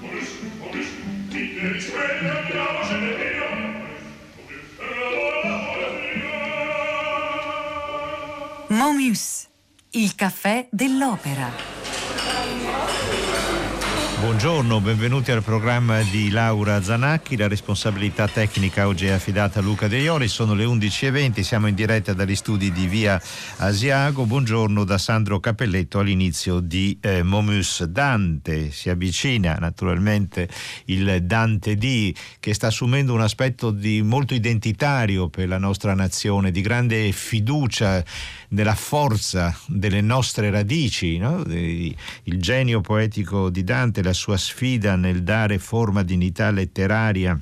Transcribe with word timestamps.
Momus, 0.00 0.28
Momus, 0.58 0.86
ti 1.28 1.54
devi 1.54 1.80
svegliare, 1.80 2.40
andiamocene 2.40 3.14
via. 3.14 3.84
Momus, 8.68 9.46
il 9.90 10.14
caffè 10.16 10.66
dell'opera. 10.70 11.75
Buongiorno, 14.18 14.80
benvenuti 14.80 15.30
al 15.30 15.42
programma 15.42 16.00
di 16.00 16.30
Laura 16.30 16.82
Zanacchi. 16.82 17.36
La 17.36 17.48
responsabilità 17.48 18.26
tecnica 18.26 18.86
oggi 18.86 19.04
è 19.04 19.10
affidata 19.10 19.58
a 19.58 19.62
Luca 19.62 19.88
De 19.88 19.98
Iori. 19.98 20.26
Sono 20.26 20.54
le 20.54 20.64
11.20, 20.64 21.40
siamo 21.42 21.66
in 21.66 21.74
diretta 21.74 22.14
dagli 22.14 22.34
studi 22.34 22.72
di 22.72 22.86
Via 22.86 23.20
Asiago. 23.58 24.24
Buongiorno 24.24 24.84
da 24.84 24.96
Sandro 24.96 25.38
Capelletto 25.38 25.98
all'inizio 25.98 26.60
di 26.60 26.98
eh, 27.02 27.22
Momus 27.22 27.84
Dante. 27.84 28.70
Si 28.70 28.88
avvicina 28.88 29.56
naturalmente 29.60 30.48
il 30.86 31.22
Dante 31.22 31.76
D 31.76 32.14
che 32.40 32.54
sta 32.54 32.68
assumendo 32.68 33.12
un 33.12 33.20
aspetto 33.20 33.70
di 33.70 34.00
molto 34.00 34.32
identitario 34.32 35.28
per 35.28 35.46
la 35.46 35.58
nostra 35.58 35.92
nazione, 35.92 36.50
di 36.50 36.62
grande 36.62 37.12
fiducia 37.12 38.02
nella 38.48 38.74
forza 38.74 39.54
delle 39.66 40.00
nostre 40.00 40.50
radici. 40.50 41.18
No? 41.18 41.42
Il 41.46 42.40
genio 42.40 42.80
poetico 42.80 43.50
di 43.50 43.62
Dante, 43.62 44.04
la 44.06 44.12
sua 44.12 44.36
sfida 44.36 44.94
nel 44.94 45.24
dare 45.24 45.58
forma, 45.58 46.04
dignità 46.04 46.52
letteraria 46.52 47.38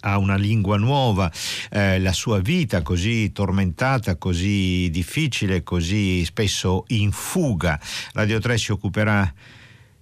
a 0.00 0.16
una 0.16 0.36
lingua 0.36 0.78
nuova, 0.78 1.30
eh, 1.70 1.98
la 1.98 2.12
sua 2.12 2.40
vita 2.40 2.80
così 2.80 3.32
tormentata, 3.32 4.16
così 4.16 4.88
difficile, 4.90 5.62
così 5.62 6.24
spesso 6.24 6.84
in 6.88 7.12
fuga. 7.12 7.78
Radio 8.14 8.38
3 8.38 8.56
si 8.56 8.72
occuperà 8.72 9.30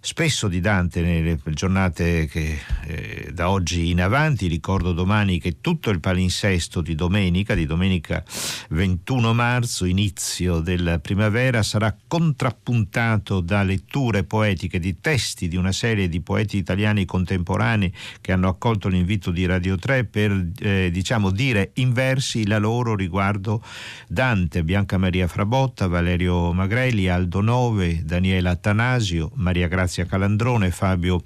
spesso 0.06 0.46
di 0.46 0.60
Dante 0.60 1.00
nelle 1.00 1.36
giornate 1.46 2.26
che, 2.26 2.56
eh, 2.86 3.30
da 3.32 3.50
oggi 3.50 3.90
in 3.90 4.00
avanti. 4.00 4.46
Ricordo 4.46 4.92
domani 4.92 5.40
che 5.40 5.60
tutto 5.60 5.90
il 5.90 5.98
palinsesto 5.98 6.80
di 6.80 6.94
domenica, 6.94 7.54
di 7.56 7.66
domenica 7.66 8.22
21 8.70 9.34
marzo, 9.34 9.84
inizio 9.84 10.60
della 10.60 11.00
primavera, 11.00 11.64
sarà 11.64 11.94
contrappuntato 12.06 13.40
da 13.40 13.64
letture 13.64 14.22
poetiche 14.22 14.78
di 14.78 15.00
testi 15.00 15.48
di 15.48 15.56
una 15.56 15.72
serie 15.72 16.08
di 16.08 16.20
poeti 16.20 16.56
italiani 16.56 17.04
contemporanei 17.04 17.92
che 18.20 18.30
hanno 18.30 18.48
accolto 18.48 18.86
l'invito 18.86 19.32
di 19.32 19.44
Radio 19.44 19.74
3 19.74 20.04
per 20.04 20.50
eh, 20.60 20.88
diciamo 20.92 21.30
dire 21.30 21.72
in 21.74 21.92
versi 21.92 22.46
la 22.46 22.58
loro 22.58 22.94
riguardo 22.94 23.60
Dante, 24.06 24.62
Bianca 24.62 24.98
Maria 24.98 25.26
Frabotta, 25.26 25.88
Valerio 25.88 26.52
Magrelli, 26.52 27.08
Aldo 27.08 27.40
Nove, 27.40 28.04
Daniela 28.04 28.50
Attanasio, 28.50 29.32
Maria 29.34 29.66
Grazia 29.66 29.94
Grazia 29.96 30.04
Calandrone, 30.04 30.70
Fabio 30.70 31.22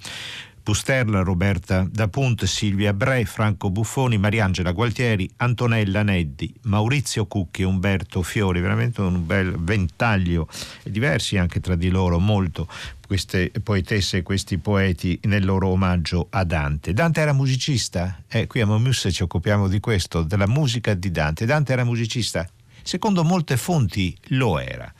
Pusterla, 0.63 1.23
Roberta 1.23 1.85
Dapunt, 1.91 2.45
Silvia 2.45 2.93
Bre, 2.93 3.25
Franco 3.25 3.69
Buffoni, 3.69 4.17
Mariangela 4.17 4.71
Gualtieri, 4.71 5.29
Antonella 5.37 6.03
Neddi, 6.03 6.53
Maurizio 6.63 7.25
Cucchi, 7.25 7.63
Umberto 7.63 8.21
Fiori, 8.21 8.61
veramente 8.61 9.01
un 9.01 9.25
bel 9.25 9.57
ventaglio, 9.57 10.47
diversi 10.83 11.37
anche 11.37 11.59
tra 11.59 11.75
di 11.75 11.89
loro, 11.89 12.19
molto 12.19 12.67
queste 13.05 13.51
poetesse 13.61 14.17
e 14.17 14.23
questi 14.23 14.57
poeti 14.57 15.19
nel 15.23 15.43
loro 15.43 15.67
omaggio 15.67 16.27
a 16.29 16.45
Dante. 16.45 16.93
Dante 16.93 17.19
era 17.19 17.33
musicista? 17.33 18.21
Eh, 18.29 18.47
qui 18.47 18.61
a 18.61 18.65
Momus 18.65 19.09
ci 19.11 19.23
occupiamo 19.23 19.67
di 19.67 19.81
questo, 19.81 20.21
della 20.21 20.47
musica 20.47 20.93
di 20.93 21.11
Dante. 21.11 21.45
Dante 21.45 21.73
era 21.73 21.83
musicista? 21.83 22.47
Secondo 22.83 23.23
molte 23.25 23.57
fonti 23.57 24.15
lo 24.27 24.59
era. 24.59 24.91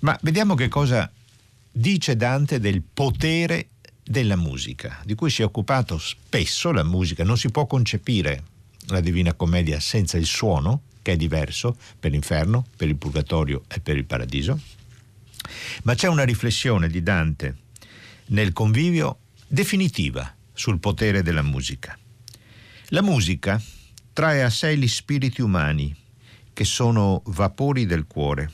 Ma 0.00 0.16
vediamo 0.20 0.54
che 0.54 0.68
cosa 0.68 1.10
dice 1.72 2.16
Dante 2.16 2.60
del 2.60 2.82
potere 2.82 3.68
della 4.04 4.36
musica, 4.36 5.00
di 5.04 5.14
cui 5.14 5.30
si 5.30 5.42
è 5.42 5.44
occupato 5.44 5.98
spesso 5.98 6.70
la 6.70 6.84
musica. 6.84 7.24
Non 7.24 7.38
si 7.38 7.50
può 7.50 7.66
concepire 7.66 8.44
la 8.88 9.00
Divina 9.00 9.32
Commedia 9.32 9.80
senza 9.80 10.18
il 10.18 10.26
suono, 10.26 10.82
che 11.00 11.12
è 11.12 11.16
diverso 11.16 11.76
per 11.98 12.10
l'inferno, 12.10 12.66
per 12.76 12.88
il 12.88 12.96
purgatorio 12.96 13.64
e 13.68 13.80
per 13.80 13.96
il 13.96 14.04
paradiso. 14.04 14.60
Ma 15.84 15.94
c'è 15.94 16.08
una 16.08 16.24
riflessione 16.24 16.88
di 16.88 17.02
Dante 17.02 17.56
nel 18.26 18.52
convivio 18.52 19.18
definitiva 19.46 20.32
sul 20.52 20.78
potere 20.78 21.22
della 21.22 21.42
musica. 21.42 21.98
La 22.88 23.02
musica 23.02 23.60
trae 24.12 24.42
a 24.42 24.50
sé 24.50 24.76
gli 24.76 24.86
spiriti 24.86 25.40
umani, 25.40 25.94
che 26.52 26.64
sono 26.64 27.22
vapori 27.26 27.86
del 27.86 28.06
cuore 28.06 28.50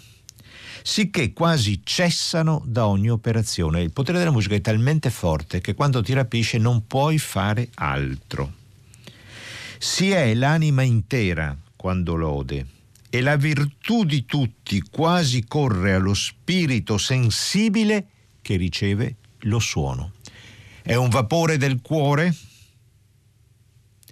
sicché 0.88 1.34
quasi 1.34 1.82
cessano 1.84 2.62
da 2.64 2.86
ogni 2.86 3.10
operazione. 3.10 3.82
Il 3.82 3.92
potere 3.92 4.16
della 4.16 4.30
musica 4.30 4.54
è 4.54 4.62
talmente 4.62 5.10
forte 5.10 5.60
che 5.60 5.74
quando 5.74 6.02
ti 6.02 6.14
rapisce 6.14 6.56
non 6.56 6.86
puoi 6.86 7.18
fare 7.18 7.68
altro. 7.74 8.54
Si 9.76 10.08
è 10.08 10.32
l'anima 10.32 10.80
intera 10.80 11.54
quando 11.76 12.14
lode 12.14 12.66
e 13.10 13.20
la 13.20 13.36
virtù 13.36 14.04
di 14.04 14.24
tutti 14.24 14.80
quasi 14.80 15.44
corre 15.44 15.92
allo 15.92 16.14
spirito 16.14 16.96
sensibile 16.96 18.06
che 18.40 18.56
riceve 18.56 19.16
lo 19.40 19.58
suono. 19.58 20.12
È 20.80 20.94
un 20.94 21.10
vapore 21.10 21.58
del 21.58 21.82
cuore, 21.82 22.34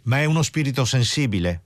ma 0.03 0.19
è 0.19 0.27
uno 0.27 0.43
spirito 0.43 0.85
sensibile. 0.85 1.63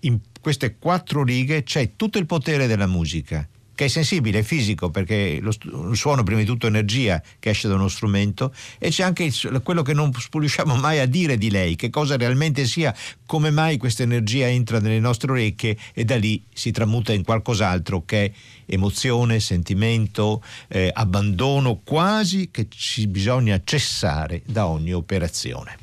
In 0.00 0.18
queste 0.40 0.78
quattro 0.78 1.22
righe 1.22 1.62
c'è 1.62 1.92
tutto 1.94 2.18
il 2.18 2.26
potere 2.26 2.66
della 2.66 2.88
musica 2.88 3.48
che 3.80 3.86
è 3.86 3.88
sensibile, 3.88 4.40
è 4.40 4.42
fisico, 4.42 4.90
perché 4.90 5.38
lo, 5.40 5.54
il 5.90 5.96
suono 5.96 6.22
prima 6.22 6.40
di 6.40 6.44
tutto 6.44 6.66
è 6.66 6.68
energia 6.68 7.22
che 7.38 7.48
esce 7.48 7.66
da 7.66 7.76
uno 7.76 7.88
strumento 7.88 8.52
e 8.78 8.90
c'è 8.90 9.04
anche 9.04 9.22
il, 9.24 9.60
quello 9.64 9.80
che 9.80 9.94
non 9.94 10.12
riusciamo 10.32 10.76
mai 10.76 10.98
a 10.98 11.06
dire 11.06 11.38
di 11.38 11.50
lei, 11.50 11.76
che 11.76 11.88
cosa 11.88 12.18
realmente 12.18 12.66
sia, 12.66 12.94
come 13.24 13.50
mai 13.50 13.78
questa 13.78 14.02
energia 14.02 14.46
entra 14.48 14.80
nelle 14.80 14.98
nostre 14.98 15.30
orecchie 15.30 15.78
e 15.94 16.04
da 16.04 16.16
lì 16.16 16.44
si 16.52 16.72
tramuta 16.72 17.14
in 17.14 17.24
qualcos'altro 17.24 18.04
che 18.04 18.24
è 18.26 18.32
emozione, 18.66 19.40
sentimento, 19.40 20.42
eh, 20.68 20.90
abbandono, 20.92 21.80
quasi 21.82 22.50
che 22.50 22.66
ci 22.68 23.06
bisogna 23.06 23.62
cessare 23.64 24.42
da 24.44 24.66
ogni 24.66 24.92
operazione. 24.92 25.78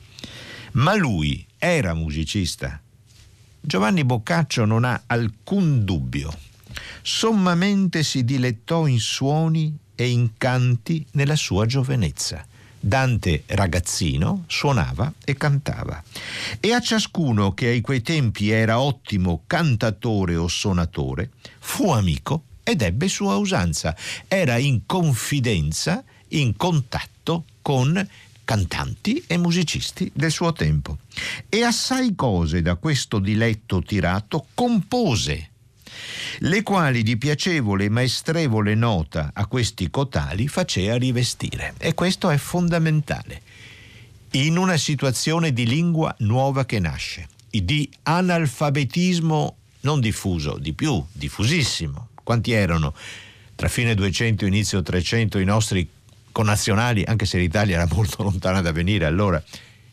Ma 0.74 0.96
lui 0.96 1.44
era 1.58 1.96
musicista. 1.96 2.79
Giovanni 3.59 4.03
Boccaccio 4.03 4.66
non 4.66 4.84
ha 4.84 5.02
alcun 5.08 5.84
dubbio 5.84 6.46
sommamente 7.02 8.04
si 8.04 8.24
dilettò 8.24 8.88
in 8.88 9.00
suoni 9.00 9.76
e 9.96 10.10
in 10.10 10.32
canti 10.38 11.06
nella 11.12 11.36
sua 11.36 11.66
giovenezza. 11.66 12.46
Dante 12.80 13.44
ragazzino 13.48 14.44
suonava 14.48 15.12
e 15.26 15.36
cantava 15.36 16.02
e 16.60 16.74
a 16.74 16.80
ciascuno 16.80 17.54
che 17.54 17.68
ai 17.68 17.82
quei 17.82 18.02
tempi 18.02 18.52
era 18.52 18.80
ottimo 18.80 19.42
cantatore 19.48 20.36
o 20.36 20.48
suonatore 20.48 21.32
fu 21.60 21.92
amico 21.92 22.44
ed 22.64 22.82
ebbe 22.82 23.08
sua 23.08 23.38
usanza. 23.38 23.96
Era 24.28 24.58
in 24.58 24.86
confidenza, 24.86 26.04
in 26.30 26.56
contatto 26.56 27.46
con 27.62 28.08
cantanti 28.44 29.24
e 29.26 29.38
musicisti 29.38 30.12
del 30.14 30.32
suo 30.32 30.54
tempo. 30.54 30.98
E 31.50 31.64
assai 31.64 32.14
cose 32.16 32.62
da 32.62 32.76
questo 32.76 33.20
diletto 33.20 33.82
tirato 33.82 34.48
compose 34.54 35.52
le 36.40 36.63
quali 36.63 37.03
di 37.03 37.18
piacevole 37.18 37.85
e 37.85 37.90
maestrevole 37.90 38.75
nota 38.75 39.31
a 39.34 39.46
questi 39.46 39.90
cotali 39.90 40.47
facea 40.47 40.97
rivestire. 40.97 41.74
E 41.78 41.94
questo 41.94 42.30
è 42.30 42.38
fondamentale. 42.38 43.41
In 44.31 44.58
una 44.58 44.78
situazione 44.78 45.53
di 45.53 45.66
lingua 45.66 46.13
nuova 46.19 46.66
che 46.66 46.80
nasce, 46.80 47.28
di 47.50 47.90
analfabetismo 48.03 49.56
non 49.81 50.00
diffuso, 50.00 50.58
di 50.58 50.74
più, 50.74 51.03
diffusissimo. 51.12 52.09
Quanti 52.24 52.52
erano 52.52 52.94
tra 53.55 53.67
fine 53.67 53.96
200 53.96 54.46
e 54.46 54.47
inizio 54.47 54.82
300 54.82 55.40
i 55.40 55.46
nostri 55.46 55.88
connazionali, 56.32 57.03
anche 57.03 57.26
se 57.26 57.40
l'Italia 57.40 57.78
era 57.78 57.88
molto 57.91 58.22
lontana 58.22 58.61
da 58.61 58.72
venire 58.72 59.05
allora, 59.05 59.41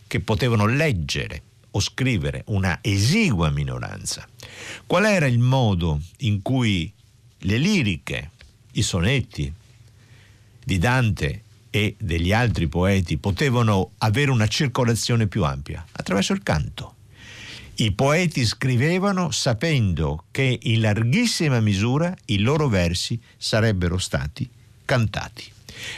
che 0.06 0.20
potevano 0.20 0.66
leggere 0.66 1.42
o 1.76 1.80
scrivere, 1.80 2.42
una 2.46 2.78
esigua 2.82 3.50
minoranza. 3.50 4.26
Qual 4.86 5.04
era 5.04 5.26
il 5.26 5.38
modo 5.38 6.00
in 6.18 6.42
cui 6.42 6.92
le 7.38 7.56
liriche, 7.56 8.30
i 8.72 8.82
sonetti 8.82 9.52
di 10.64 10.78
Dante 10.78 11.42
e 11.70 11.96
degli 11.98 12.32
altri 12.32 12.68
poeti 12.68 13.16
potevano 13.16 13.90
avere 13.98 14.30
una 14.30 14.46
circolazione 14.46 15.26
più 15.26 15.44
ampia? 15.44 15.84
Attraverso 15.92 16.32
il 16.32 16.42
canto. 16.42 16.94
I 17.76 17.90
poeti 17.90 18.44
scrivevano 18.44 19.32
sapendo 19.32 20.26
che 20.30 20.60
in 20.62 20.80
larghissima 20.80 21.58
misura 21.58 22.14
i 22.26 22.38
loro 22.38 22.68
versi 22.68 23.20
sarebbero 23.36 23.98
stati 23.98 24.48
cantati. 24.84 25.53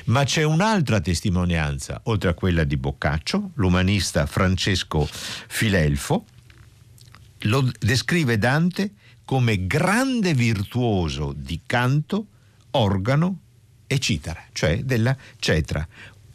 Ma 0.06 0.24
c'è 0.24 0.42
un'altra 0.42 1.00
testimonianza, 1.00 2.00
oltre 2.04 2.30
a 2.30 2.34
quella 2.34 2.64
di 2.64 2.76
Boccaccio, 2.76 3.52
l'umanista 3.54 4.26
Francesco 4.26 5.08
Filelfo, 5.10 6.24
lo 7.40 7.70
descrive 7.78 8.38
Dante 8.38 8.92
come 9.24 9.66
grande 9.66 10.34
virtuoso 10.34 11.34
di 11.36 11.60
canto, 11.66 12.26
organo 12.72 13.40
e 13.86 13.98
citara, 13.98 14.44
cioè 14.52 14.82
della 14.82 15.16
cetra. 15.38 15.86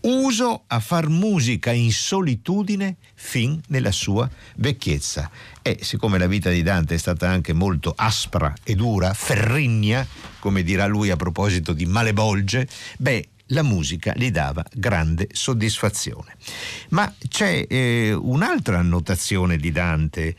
Uso 0.01 0.63
a 0.67 0.79
far 0.79 1.09
musica 1.09 1.71
in 1.71 1.91
solitudine 1.91 2.95
fin 3.13 3.61
nella 3.67 3.91
sua 3.91 4.29
vecchiezza. 4.55 5.29
E 5.61 5.77
siccome 5.81 6.17
la 6.17 6.25
vita 6.25 6.49
di 6.49 6.63
Dante 6.63 6.95
è 6.95 6.97
stata 6.97 7.29
anche 7.29 7.53
molto 7.53 7.93
aspra 7.95 8.51
e 8.63 8.73
dura, 8.73 9.13
ferrigna, 9.13 10.05
come 10.39 10.63
dirà 10.63 10.87
lui 10.87 11.11
a 11.11 11.15
proposito 11.15 11.73
di 11.73 11.85
malebolge, 11.85 12.67
beh, 12.97 13.27
la 13.51 13.63
musica 13.63 14.13
gli 14.15 14.31
dava 14.31 14.65
grande 14.73 15.27
soddisfazione. 15.31 16.35
Ma 16.89 17.13
c'è 17.27 17.65
eh, 17.69 18.13
un'altra 18.13 18.79
annotazione 18.79 19.57
di 19.57 19.71
Dante 19.71 20.35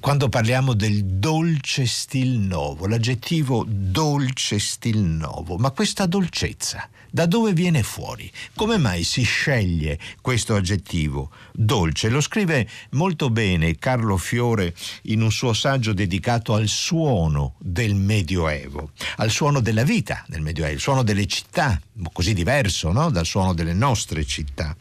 quando 0.00 0.28
parliamo 0.28 0.74
del 0.74 1.04
dolce 1.04 1.86
stil 1.86 2.38
novo, 2.38 2.86
l'aggettivo 2.86 3.64
dolce 3.66 4.58
stil 4.58 4.98
novo, 4.98 5.56
ma 5.56 5.70
questa 5.70 6.06
dolcezza 6.06 6.88
da 7.10 7.26
dove 7.26 7.52
viene 7.52 7.82
fuori? 7.82 8.30
Come 8.54 8.76
mai 8.76 9.02
si 9.02 9.22
sceglie 9.22 9.98
questo 10.20 10.54
aggettivo 10.54 11.30
dolce? 11.52 12.08
Lo 12.08 12.20
scrive 12.20 12.68
molto 12.90 13.30
bene 13.30 13.76
Carlo 13.78 14.16
Fiore 14.16 14.74
in 15.04 15.22
un 15.22 15.32
suo 15.32 15.52
saggio 15.52 15.92
dedicato 15.92 16.54
al 16.54 16.68
suono 16.68 17.54
del 17.58 17.94
Medioevo, 17.94 18.90
al 19.16 19.30
suono 19.30 19.60
della 19.60 19.84
vita 19.84 20.24
del 20.28 20.42
Medioevo, 20.42 20.74
il 20.74 20.80
suono 20.80 21.02
delle 21.02 21.26
città, 21.26 21.80
così 22.12 22.34
diverso 22.34 22.92
no? 22.92 23.10
dal 23.10 23.26
suono 23.26 23.54
delle 23.54 23.74
nostre 23.74 24.24
città. 24.24 24.76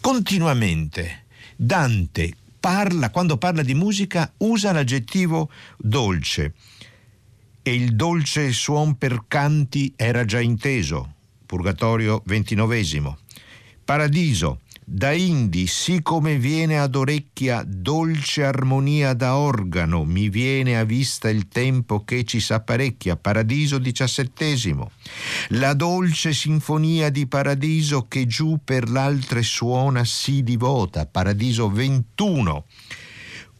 Continuamente 0.00 1.24
Dante 1.56 2.36
parla, 2.62 3.10
quando 3.10 3.38
parla 3.38 3.64
di 3.64 3.74
musica, 3.74 4.32
usa 4.38 4.70
l'aggettivo 4.70 5.50
dolce. 5.76 6.54
E 7.60 7.74
il 7.74 7.96
dolce 7.96 8.52
suon 8.52 8.96
per 8.96 9.24
canti 9.26 9.92
era 9.96 10.24
già 10.24 10.38
inteso. 10.38 11.14
Purgatorio 11.44 12.22
ventinovesimo. 12.24 13.18
Paradiso, 13.84 14.60
da 14.84 15.12
indi, 15.12 15.68
sì 15.68 16.02
come 16.02 16.38
viene 16.38 16.78
ad 16.78 16.96
orecchia 16.96 17.64
dolce 17.64 18.44
armonia 18.44 19.12
da 19.14 19.36
organo, 19.36 20.04
mi 20.04 20.28
viene 20.28 20.76
a 20.76 20.84
vista 20.84 21.28
il 21.28 21.46
tempo 21.46 22.04
che 22.04 22.24
ci 22.24 22.40
s'apparecchia, 22.40 23.16
paradiso 23.16 23.78
diciassettesimo. 23.78 24.90
La 25.50 25.74
dolce 25.74 26.32
sinfonia 26.32 27.10
di 27.10 27.28
paradiso 27.28 28.06
che 28.08 28.26
giù 28.26 28.58
per 28.62 28.90
l'altre 28.90 29.42
suona 29.42 30.04
si 30.04 30.42
divota, 30.42 31.06
paradiso 31.06 31.70
ventuno. 31.70 32.64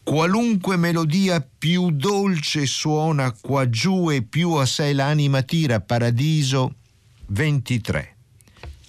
Qualunque 0.03 0.75
melodia 0.75 1.45
più 1.57 1.89
dolce 1.91 2.65
suona 2.65 3.31
qua 3.31 3.69
giù 3.69 4.11
e 4.11 4.23
più 4.23 4.51
a 4.51 4.65
sé 4.65 4.91
l'anima 4.91 5.41
tira, 5.43 5.79
paradiso 5.79 6.75
23. 7.27 8.15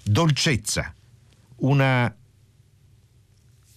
Dolcezza, 0.03 0.93
una 1.59 2.13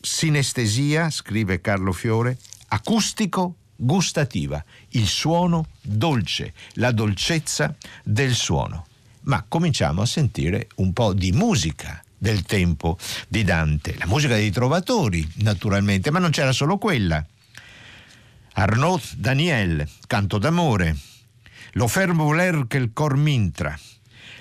sinestesia, 0.07 1.09
scrive 1.09 1.59
Carlo 1.61 1.91
Fiore, 1.91 2.37
acustico 2.69 3.55
gustativa, 3.75 4.63
il 4.91 5.05
suono 5.05 5.67
dolce, 5.81 6.53
la 6.73 6.91
dolcezza 6.91 7.75
del 8.03 8.33
suono. 8.33 8.87
Ma 9.23 9.43
cominciamo 9.47 10.01
a 10.01 10.05
sentire 10.05 10.69
un 10.75 10.93
po' 10.93 11.13
di 11.13 11.31
musica 11.33 12.01
del 12.17 12.43
tempo 12.43 12.97
di 13.27 13.43
Dante, 13.43 13.95
la 13.97 14.07
musica 14.07 14.33
dei 14.33 14.49
trovatori 14.49 15.29
naturalmente, 15.35 16.09
ma 16.09 16.19
non 16.19 16.31
c'era 16.31 16.53
solo 16.53 16.77
quella. 16.77 17.23
Arnaud 18.53 19.13
Daniel, 19.17 19.87
Canto 20.07 20.37
d'amore, 20.39 20.95
Lo 21.73 21.87
fermo 21.87 22.23
voler 22.23 22.65
che 22.67 22.77
il 22.77 22.91
cor 22.93 23.17
m'intra, 23.17 23.77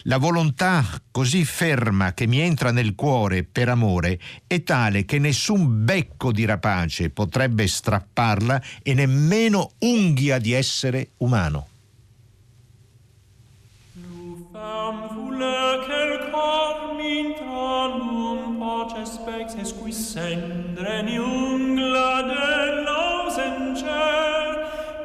la 0.07 0.19
volontà 0.19 0.85
così 1.11 1.45
ferma 1.45 2.15
che 2.15 2.27
mi 2.27 2.39
entra 2.39 2.71
nel 2.71 2.95
cuore 2.95 3.45
per 3.45 3.69
amore 3.69 4.19
è 4.47 4.63
tale 4.63 5.05
che 5.05 5.19
nessun 5.19 5.85
becco 5.85 6.33
di 6.33 6.45
rapace 6.45 7.11
potrebbe 7.11 7.67
strapparla 7.67 8.63
e 8.83 8.95
nemmeno 8.95 9.73
unghia 9.81 10.39
di 10.39 10.53
essere 10.53 11.11
umano. 11.19 11.69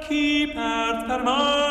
Chi 0.08 0.52
per 0.54 1.06
fermar 1.08 1.71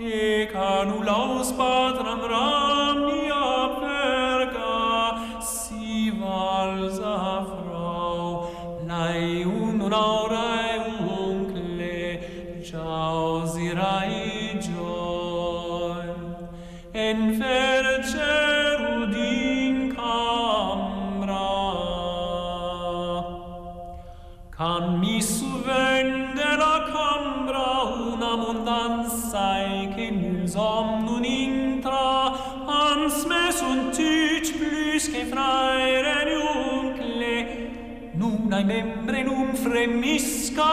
ec 0.00 0.52
annulaus 0.54 1.52
patram 1.52 2.22
ramnia 2.32 3.48
perga, 3.80 4.78
si 5.42 6.10
valsa 6.10 7.16
frau, 7.50 8.48
laiun 8.86 9.78
raurae 9.94 10.76
uncle, 11.18 12.00
jausirae 12.70 14.26
joy. 14.68 16.08
En 16.94 17.18
verce 17.38 18.40
Can 24.60 25.00
mi 25.00 25.22
suvende 25.22 26.56
la 26.62 26.84
cambra 26.92 27.84
una 28.12 28.36
mondanza 28.36 29.56
somnum 30.48 31.24
intra 31.24 32.34
ans 32.66 33.24
me 33.26 33.42
sunt 33.52 33.92
tic 33.96 34.46
plus 34.58 35.10
che 35.12 35.24
fraere 35.24 36.16
nuncle 36.30 37.34
nun 38.14 38.52
ai 38.52 38.64
membre 38.64 39.22
num 39.22 39.54
fremisca 39.54 40.70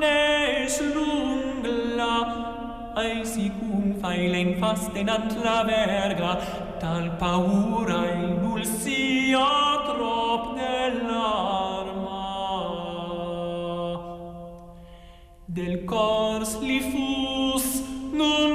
ne 0.00 0.66
slungla 0.76 2.16
ai 2.94 3.24
sicum 3.24 3.94
failen 4.00 4.50
fastenant 4.60 5.30
la 5.44 5.58
verga 5.64 6.32
tal 6.80 7.06
paura 7.18 8.00
in 8.12 8.34
trop 9.86 10.54
dell'arma 10.56 12.24
del 15.46 15.84
cors 15.84 16.58
li 16.60 16.80
fus 16.90 17.66
nun 18.12 18.53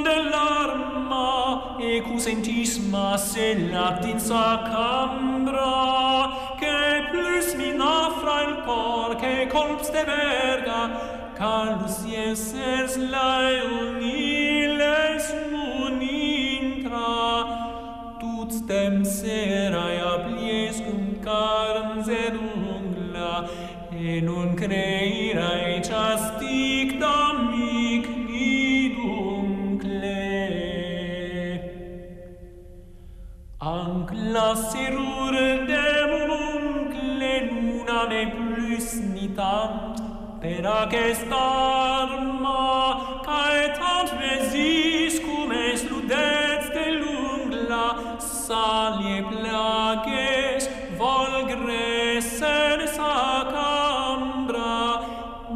sentis 2.19 2.77
masse 2.91 3.55
latinsa 3.71 4.61
cambra, 4.69 5.75
che 6.59 7.07
plus 7.11 7.53
mi 7.55 7.71
nafra 7.71 8.41
il 8.47 8.55
cor, 8.65 9.15
che 9.15 9.47
colps 9.47 9.89
de 9.91 10.03
verga, 10.03 10.89
calus 11.37 12.03
iesers 12.05 12.97
laeoniles 13.13 14.45
munintra, 15.51 17.13
tut 18.19 18.51
stem 18.51 19.03
serae 19.05 19.99
aplies 20.13 20.77
cum 20.81 21.03
carns 21.23 22.07
et 22.09 22.35
ungla, 22.35 23.47
e 23.91 24.21
non 24.21 24.55
creirae 24.55 25.79
chasti 25.81 26.48
nassirur 34.39 35.35
demununcle 35.69 37.31
nuname 37.51 38.21
plus 38.35 38.87
nitant 39.15 39.97
per 40.41 40.61
aquest 40.73 41.33
arma 41.39 42.61
caetant 43.27 44.13
resis 44.21 45.17
cum 45.25 45.51
es 45.63 45.83
ludets 45.89 46.67
de 46.75 46.85
lungla 47.01 47.87
salie 48.27 49.19
places 49.31 50.69
volgre 51.01 52.21
sensa 52.39 53.13
cambra. 53.53 54.79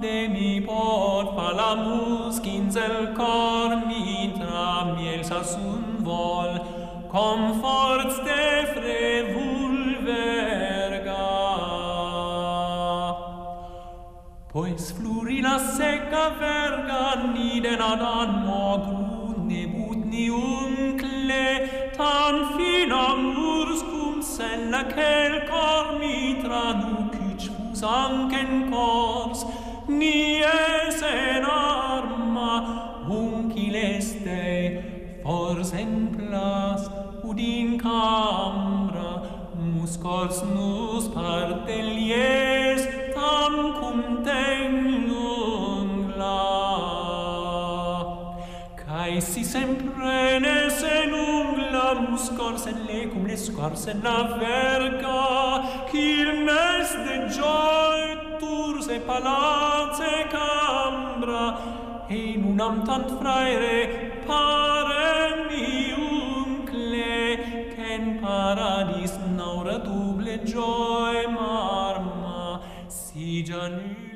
De 0.04 0.18
mi 0.36 0.54
pot 0.68 1.28
falamus 1.38 2.36
quinzel 2.46 2.98
cor 3.20 3.70
mi 3.90 4.08
tra 4.38 4.70
miel 4.96 5.22
sasun 5.32 5.84
vol 6.10 6.52
com 7.14 7.40
Nina 15.54 15.72
secca 15.78 16.26
verga 16.40 17.32
niden 17.32 17.80
ad 17.80 18.02
anno 18.02 18.70
nebutnium 19.50 20.98
cle 21.02 21.48
tan 21.98 22.36
finam 22.54 23.20
urs 23.50 23.82
urscum 23.82 24.16
sella 24.36 24.82
cel 24.94 25.34
cor 25.50 25.86
mitra 26.00 26.64
nucic 26.80 27.44
fus 27.58 27.84
ancen 27.84 28.52
cors. 28.72 29.46
Nies 30.00 31.00
en 31.12 31.46
arma 31.46 32.56
uncil 33.20 33.76
este 33.76 34.42
fors 35.24 35.72
en 35.84 35.94
plas 36.16 36.90
ud 37.24 37.38
in 37.38 37.78
cambra 37.86 39.12
muscors 39.76 40.42
nus 40.56 41.06
parte 41.14 41.78
liet 41.96 42.53
Renes 50.04 50.84
en 50.84 51.14
unglamus 51.14 52.26
corsen 52.38 52.80
lecum 52.88 53.26
les 53.26 53.50
corsen 53.56 54.02
naverca, 54.04 55.22
Cil 55.92 56.44
mes 56.48 56.90
de 57.06 57.16
gioi 57.36 58.38
turse 58.40 59.00
palace 59.08 60.14
cambra, 60.34 61.46
E 62.10 62.34
in 62.34 62.44
unam 62.52 62.84
tant 62.86 63.10
fraere 63.20 63.78
parem 64.28 65.48
iuncle, 65.72 67.38
Cen 67.76 68.20
paradis 68.22 69.14
naura 69.38 69.78
duble 69.86 70.36
gioi 70.44 71.28
marma, 71.38 72.60
si 72.90 73.42
janus. 73.44 74.13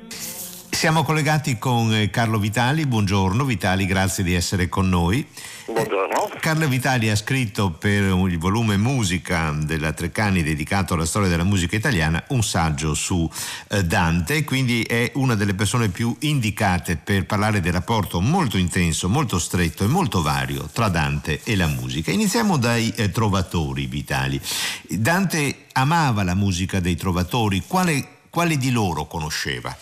Siamo 0.88 1.04
collegati 1.04 1.58
con 1.58 1.94
eh, 1.94 2.08
Carlo 2.08 2.38
Vitali, 2.38 2.86
buongiorno 2.86 3.44
Vitali, 3.44 3.84
grazie 3.84 4.24
di 4.24 4.32
essere 4.32 4.70
con 4.70 4.88
noi. 4.88 5.22
Buongiorno. 5.66 6.30
Carlo 6.40 6.66
Vitali 6.66 7.10
ha 7.10 7.14
scritto 7.14 7.72
per 7.72 8.04
il 8.04 8.38
volume 8.38 8.78
Musica 8.78 9.50
della 9.50 9.92
Treccani 9.92 10.42
dedicato 10.42 10.94
alla 10.94 11.04
storia 11.04 11.28
della 11.28 11.44
musica 11.44 11.76
italiana 11.76 12.24
un 12.28 12.42
saggio 12.42 12.94
su 12.94 13.30
eh, 13.68 13.84
Dante, 13.84 14.44
quindi 14.44 14.80
è 14.84 15.12
una 15.16 15.34
delle 15.34 15.52
persone 15.52 15.90
più 15.90 16.16
indicate 16.20 16.96
per 16.96 17.26
parlare 17.26 17.60
del 17.60 17.74
rapporto 17.74 18.22
molto 18.22 18.56
intenso, 18.56 19.10
molto 19.10 19.38
stretto 19.38 19.84
e 19.84 19.88
molto 19.88 20.22
vario 20.22 20.70
tra 20.72 20.88
Dante 20.88 21.42
e 21.44 21.54
la 21.54 21.66
musica. 21.66 22.12
Iniziamo 22.12 22.56
dai 22.56 22.90
eh, 22.96 23.10
trovatori 23.10 23.84
Vitali. 23.84 24.40
Dante 24.88 25.66
amava 25.72 26.22
la 26.22 26.34
musica 26.34 26.80
dei 26.80 26.96
trovatori, 26.96 27.62
quale, 27.66 28.20
quale 28.30 28.56
di 28.56 28.70
loro 28.70 29.06
conosceva? 29.06 29.76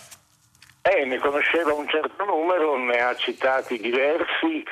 Eh, 0.89 1.03
ne 1.03 1.17
conosceva 1.17 1.73
un 1.73 1.85
certo 1.89 2.23
numero, 2.23 2.77
ne 2.77 3.01
ha 3.01 3.13
citati 3.13 3.77
diversi, 3.77 4.63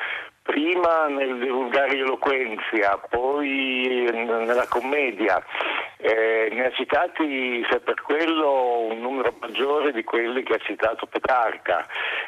prima 0.46 1.08
nel 1.08 1.48
Vulgari 1.50 1.98
Eloquenzia, 1.98 2.98
poi 3.10 4.08
nella 4.12 4.66
commedia. 4.68 5.44
Eh, 5.98 6.50
ne 6.52 6.66
ha 6.66 6.70
citati, 6.72 7.66
se 7.68 7.80
per 7.80 8.00
quello, 8.02 8.86
un 8.90 9.00
numero 9.00 9.34
maggiore 9.40 9.92
di 9.92 10.04
quelli 10.04 10.42
che 10.44 10.54
ha 10.54 10.58
citato 10.58 11.06
Petrarca. 11.06 11.86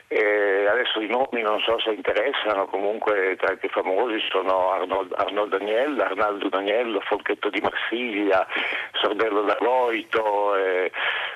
Eh, 0.09 0.67
adesso 0.67 1.01
i 1.01 1.07
nomi 1.07 1.43
non 1.43 1.61
so 1.61 1.79
se 1.79 1.91
interessano, 1.91 2.67
comunque 2.67 3.37
tra 3.39 3.53
i 3.53 3.59
più 3.59 3.69
famosi 3.69 4.19
sono 4.31 4.73
Arnold, 4.73 5.13
Arnold 5.17 5.57
Daniel, 5.57 6.01
Arnaldo 6.01 6.49
Daniello, 6.49 7.01
Folchetto 7.01 7.51
di 7.51 7.61
Marsiglia, 7.61 8.47
Sordello 8.93 9.43
d'Aloito 9.43 10.57
eh, 10.57 10.91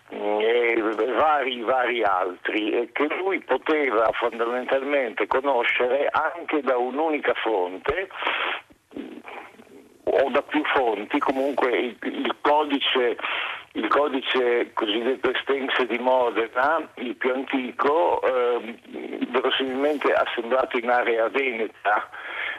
e 0.08 0.82
vari, 1.16 1.60
vari 1.60 2.02
altri, 2.02 2.90
che 2.92 3.06
lui 3.18 3.40
poteva 3.40 4.10
fondamentalmente 4.12 5.26
conoscere 5.26 6.08
anche 6.10 6.60
da 6.62 6.71
un'unica 6.76 7.34
fonte 7.34 8.08
o 10.04 10.30
da 10.30 10.42
più 10.42 10.62
fonti, 10.74 11.18
comunque 11.18 11.70
il, 11.70 11.96
il 12.00 12.36
codice 12.40 13.16
il 13.74 13.88
codice 13.88 14.70
cosiddetto 14.74 15.32
Estense 15.32 15.86
di 15.86 15.98
Modena, 15.98 16.86
il 16.96 17.16
più 17.16 17.32
antico, 17.32 18.20
eh, 18.22 18.78
verosimilmente 19.30 20.12
assemblato 20.12 20.76
in 20.76 20.90
area 20.90 21.28
veneta, 21.28 22.10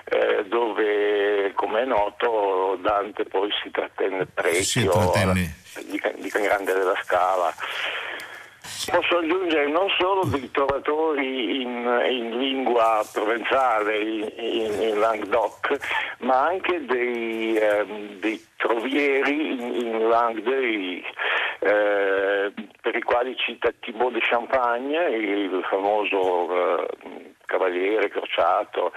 eh, 0.05 0.43
dove, 0.45 1.51
come 1.53 1.81
è 1.81 1.85
noto, 1.85 2.79
Dante 2.81 3.25
poi 3.25 3.51
si 3.61 3.69
trattenne 3.69 4.25
parecchio 4.25 4.63
Si 4.63 4.85
trattenne. 4.85 5.55
di, 5.85 6.01
di 6.17 6.29
Grande 6.29 6.73
della 6.73 6.99
Scala. 7.03 7.53
Posso 8.91 9.17
aggiungere 9.17 9.67
non 9.69 9.87
solo 9.97 10.25
dei 10.25 10.51
trovatori 10.51 11.61
in, 11.61 12.05
in 12.09 12.37
lingua 12.37 13.01
provenzale, 13.11 13.97
in, 13.97 14.81
in, 14.81 14.99
Languedoc, 14.99 15.77
ma 16.19 16.47
anche 16.47 16.83
dei, 16.85 17.55
ehm, 17.55 18.19
dei 18.19 18.45
trovieri 18.57 19.53
in, 19.53 19.73
in 19.73 20.07
Langue 20.09 21.01
eh, 21.59 22.53
per 22.81 22.95
i 22.95 23.01
quali 23.03 23.35
cita 23.37 23.71
Thibaut 23.79 24.11
de 24.11 24.19
Champagne, 24.19 24.99
il 25.15 25.65
famoso 25.69 26.77
eh, 26.77 26.87
cavaliere 27.45 28.09
crociato, 28.09 28.91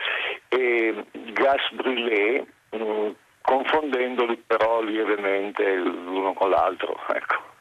e 0.48 1.04
Gas 1.32 1.70
Brûlé, 1.72 2.44
mh, 2.70 3.10
confondendoli 3.40 4.42
però 4.44 4.82
lievemente 4.82 5.76
l'uno 5.76 6.32
con 6.32 6.50
l'altro. 6.50 6.98
Ecco. 7.08 7.55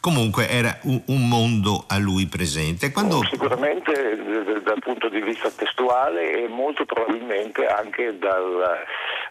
Comunque 0.00 0.48
era 0.48 0.76
un, 0.82 1.28
mondo 1.28 1.84
a 1.86 1.96
lui 1.96 2.26
presente. 2.26 2.90
Quando... 2.90 3.22
Sicuramente 3.30 4.60
dal 4.60 4.80
punto 4.80 5.08
di 5.08 5.20
vista 5.20 5.48
testuale 5.50 6.42
e 6.42 6.48
molto 6.48 6.84
probabilmente 6.84 7.66
anche 7.66 8.18
dal, 8.18 8.84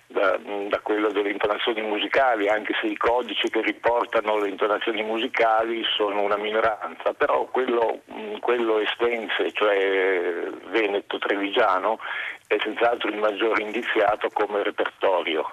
da, 0.08 0.40
da, 0.70 0.80
quello 0.82 1.12
delle 1.12 1.32
intonazioni 1.32 1.82
musicali, 1.82 2.48
anche 2.48 2.74
se 2.80 2.88
i 2.88 2.96
codici 2.96 3.50
che 3.50 3.62
riportano 3.62 4.38
le 4.38 4.48
intonazioni 4.48 5.04
musicali 5.04 5.84
sono 5.96 6.22
una 6.22 6.38
minoranza, 6.38 7.14
però 7.18 7.46
quello, 7.52 8.00
quello 8.40 8.80
estense, 8.80 9.52
cioè 9.52 10.48
veneto-trevigiano, 10.70 12.00
è 12.48 12.56
senz'altro 12.62 13.10
il 13.10 13.18
maggiore 13.18 13.62
indiziato 13.64 14.30
come 14.32 14.64
repertorio. 14.64 15.50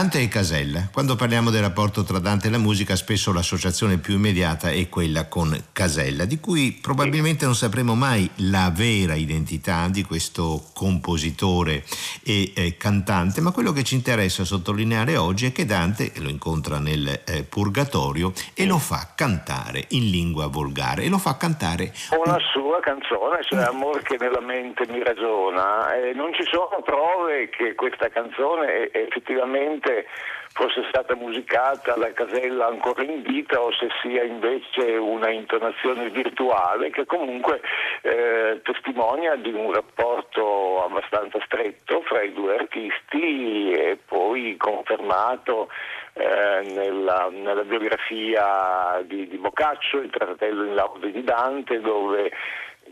Dante 0.00 0.22
e 0.22 0.28
Casella. 0.28 0.88
Quando 0.90 1.14
parliamo 1.14 1.50
del 1.50 1.60
rapporto 1.60 2.04
tra 2.04 2.18
Dante 2.18 2.46
e 2.46 2.50
la 2.50 2.56
musica, 2.56 2.96
spesso 2.96 3.34
l'associazione 3.34 3.98
più 3.98 4.14
immediata 4.14 4.70
è 4.70 4.88
quella 4.88 5.28
con 5.28 5.54
Casella, 5.72 6.24
di 6.24 6.40
cui 6.40 6.72
probabilmente 6.72 7.44
non 7.44 7.54
sapremo 7.54 7.94
mai 7.94 8.26
la 8.36 8.72
vera 8.74 9.14
identità 9.14 9.88
di 9.88 10.02
questo 10.02 10.70
compositore 10.72 11.84
e 12.22 12.50
eh, 12.54 12.78
cantante, 12.78 13.42
ma 13.42 13.50
quello 13.50 13.72
che 13.72 13.82
ci 13.82 13.94
interessa 13.94 14.42
sottolineare 14.46 15.18
oggi 15.18 15.44
è 15.44 15.52
che 15.52 15.66
Dante 15.66 16.12
lo 16.16 16.30
incontra 16.30 16.78
nel 16.78 17.20
eh, 17.26 17.42
Purgatorio 17.42 18.32
e 18.54 18.64
lo 18.64 18.78
fa 18.78 19.12
cantare 19.14 19.84
in 19.88 20.08
lingua 20.08 20.46
volgare 20.46 21.02
e 21.02 21.10
lo 21.10 21.18
fa 21.18 21.36
cantare 21.36 21.92
una 22.24 22.38
sua 22.80 22.82
canzone, 22.82 23.42
cioè 23.42 23.62
Amor 23.62 24.02
che 24.02 24.16
nella 24.18 24.40
mente 24.40 24.86
mi 24.88 25.02
ragiona. 25.02 25.92
E 25.92 26.12
non 26.14 26.32
ci 26.32 26.44
sono 26.44 26.80
prove 26.82 27.48
che 27.50 27.74
questa 27.74 28.08
canzone 28.08 28.90
effettivamente 28.90 30.06
fosse 30.52 30.84
stata 30.88 31.14
musicata 31.14 31.96
la 31.96 32.12
casella 32.12 32.66
ancora 32.66 33.04
in 33.04 33.22
vita 33.22 33.60
o 33.60 33.72
se 33.72 33.88
sia 34.02 34.24
invece 34.24 34.96
una 34.96 35.30
intonazione 35.30 36.10
virtuale 36.10 36.90
che 36.90 37.06
comunque 37.06 37.60
eh, 38.02 38.60
testimonia 38.64 39.36
di 39.36 39.52
un 39.52 39.72
rapporto 39.72 40.84
abbastanza 40.84 41.38
stretto 41.44 42.02
fra 42.02 42.22
i 42.22 42.32
due 42.32 42.56
artisti 42.56 43.70
e 43.70 43.98
poi 44.04 44.56
confermato 44.56 45.68
eh, 46.14 46.72
nella, 46.74 47.28
nella, 47.30 47.62
biografia 47.62 49.00
di, 49.04 49.28
di 49.28 49.36
Boccaccio, 49.36 49.98
il 49.98 50.10
fratello 50.10 50.64
in 50.64 50.74
laude 50.74 51.12
di 51.12 51.22
Dante, 51.22 51.80
dove 51.80 52.32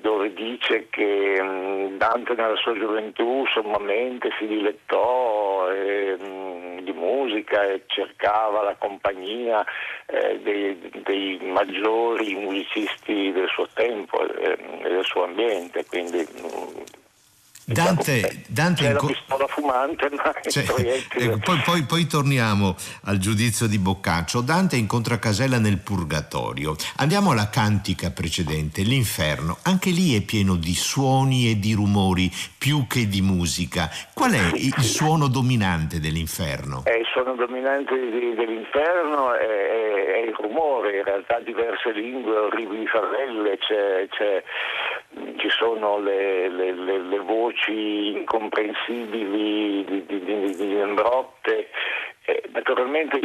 dove 0.01 0.33
dice 0.33 0.89
che 0.91 1.39
mm, 1.43 1.97
Dante 1.97 2.35
nella 2.35 2.57
sua 2.57 2.77
gioventù 2.79 3.45
sommamente 3.53 4.31
si 4.39 4.47
dilettò 4.47 5.71
eh, 5.71 6.17
di 6.83 6.93
musica 6.93 7.65
e 7.65 7.83
cercava 7.87 8.63
la 8.63 8.77
compagnia 8.77 9.65
eh, 10.07 10.39
dei, 10.41 10.79
dei, 11.05 11.39
maggiori 11.43 12.35
musicisti 12.35 13.33
del 13.33 13.49
suo 13.49 13.69
tempo 13.75 14.27
eh, 14.27 14.59
e 14.83 14.89
del 14.89 15.05
suo 15.05 15.25
ambiente, 15.25 15.85
quindi 15.87 16.19
mm, 16.19 16.98
Dante, 17.75 18.45
Dante 18.49 18.83
c'è 18.83 18.91
inco- 18.93 19.09
la 19.09 19.13
pistola 19.13 19.47
fumante, 19.47 20.09
ma 20.11 20.33
cioè, 20.49 20.65
ecco, 20.65 21.39
poi, 21.45 21.61
poi, 21.63 21.83
poi, 21.83 22.07
torniamo 22.07 22.75
al 23.05 23.19
giudizio 23.19 23.67
di 23.67 23.79
Boccaccio. 23.79 24.41
Dante 24.41 24.77
incontra 24.77 25.19
Casella 25.19 25.59
nel 25.59 25.77
Purgatorio. 25.77 26.75
Andiamo 26.97 27.33
alla 27.33 27.51
cantica 27.51 28.11
precedente, 28.11 28.81
l'inferno. 28.83 29.59
Anche 29.65 29.91
lì 29.91 30.17
è 30.17 30.23
pieno 30.23 30.57
di 30.57 30.75
suoni 30.75 31.51
e 31.51 31.59
di 31.59 31.75
rumori 31.75 32.31
più 32.57 32.87
che 32.87 33.07
di 33.07 33.21
musica. 33.21 33.91
Qual 34.15 34.33
è 34.33 34.51
il 34.55 34.81
suono 34.81 35.29
dominante 35.29 36.01
dell'inferno? 36.01 36.85
Eh, 36.87 37.01
il 37.01 37.07
suono 37.13 37.35
dominante 37.35 37.95
dell'inferno 37.95 39.35
è, 39.35 39.45
è, 39.45 40.05
è, 40.15 40.19
il 40.27 40.35
rumore, 40.35 40.97
in 40.97 41.05
realtà 41.05 41.39
diverse 41.41 41.93
lingue, 41.93 42.35
orribili 42.35 42.87
favelle, 42.87 43.59
c'è, 43.59 44.09
c'è 44.09 44.43
ci 45.37 45.49
sono 45.51 45.99
le, 45.99 46.49
le, 46.49 46.73
le, 46.73 46.99
le 46.99 47.19
voci 47.19 48.09
incomprensibili 48.11 49.85
di, 49.85 50.05
di, 50.07 50.25
di, 50.25 50.57
di 50.57 50.75
Lembrotte. 50.75 51.69
Eh, 52.25 52.43
naturalmente 52.53 53.19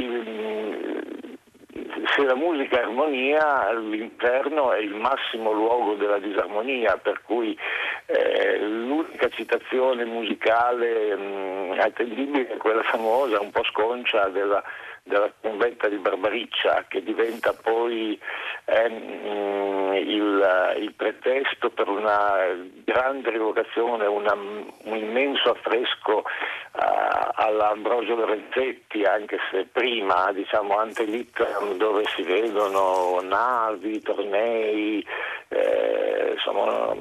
se 2.15 2.23
la 2.23 2.35
musica 2.35 2.79
è 2.79 2.83
armonia, 2.83 3.71
l'interno 3.73 4.71
è 4.71 4.79
il 4.79 4.93
massimo 4.93 5.51
luogo 5.51 5.95
della 5.95 6.19
disarmonia, 6.19 6.97
per 6.97 7.21
cui 7.23 7.57
eh, 8.05 8.59
l'unica 8.59 9.27
citazione 9.29 10.05
musicale 10.05 11.15
mh, 11.15 11.79
attendibile 11.79 12.49
è 12.49 12.57
quella 12.57 12.83
famosa, 12.83 13.41
un 13.41 13.51
po' 13.51 13.63
sconcia 13.63 14.27
della 14.29 14.63
della 15.03 15.31
conventa 15.41 15.89
di 15.89 15.97
Barbariccia 15.97 16.85
che 16.87 17.03
diventa 17.03 17.53
poi 17.53 18.17
eh, 18.65 18.85
il, 18.85 20.75
il, 20.77 20.93
pretesto 20.95 21.69
per 21.69 21.89
una 21.89 22.55
grande 22.85 23.29
rivocazione, 23.29 24.05
una, 24.05 24.33
un 24.33 24.95
immenso 24.95 25.51
affresco 25.51 26.19
uh, 26.19 27.29
all'Ambrosio 27.33 28.15
Lorenzetti, 28.15 29.03
anche 29.03 29.37
se 29.51 29.67
prima, 29.69 30.31
diciamo, 30.31 30.77
ante 30.77 31.03
litteram, 31.03 31.75
dove 31.75 32.05
si 32.15 32.23
vedono 32.23 33.19
navi, 33.21 34.01
tornei, 34.01 35.05
eh, 35.49 36.31
insomma, 36.33 36.95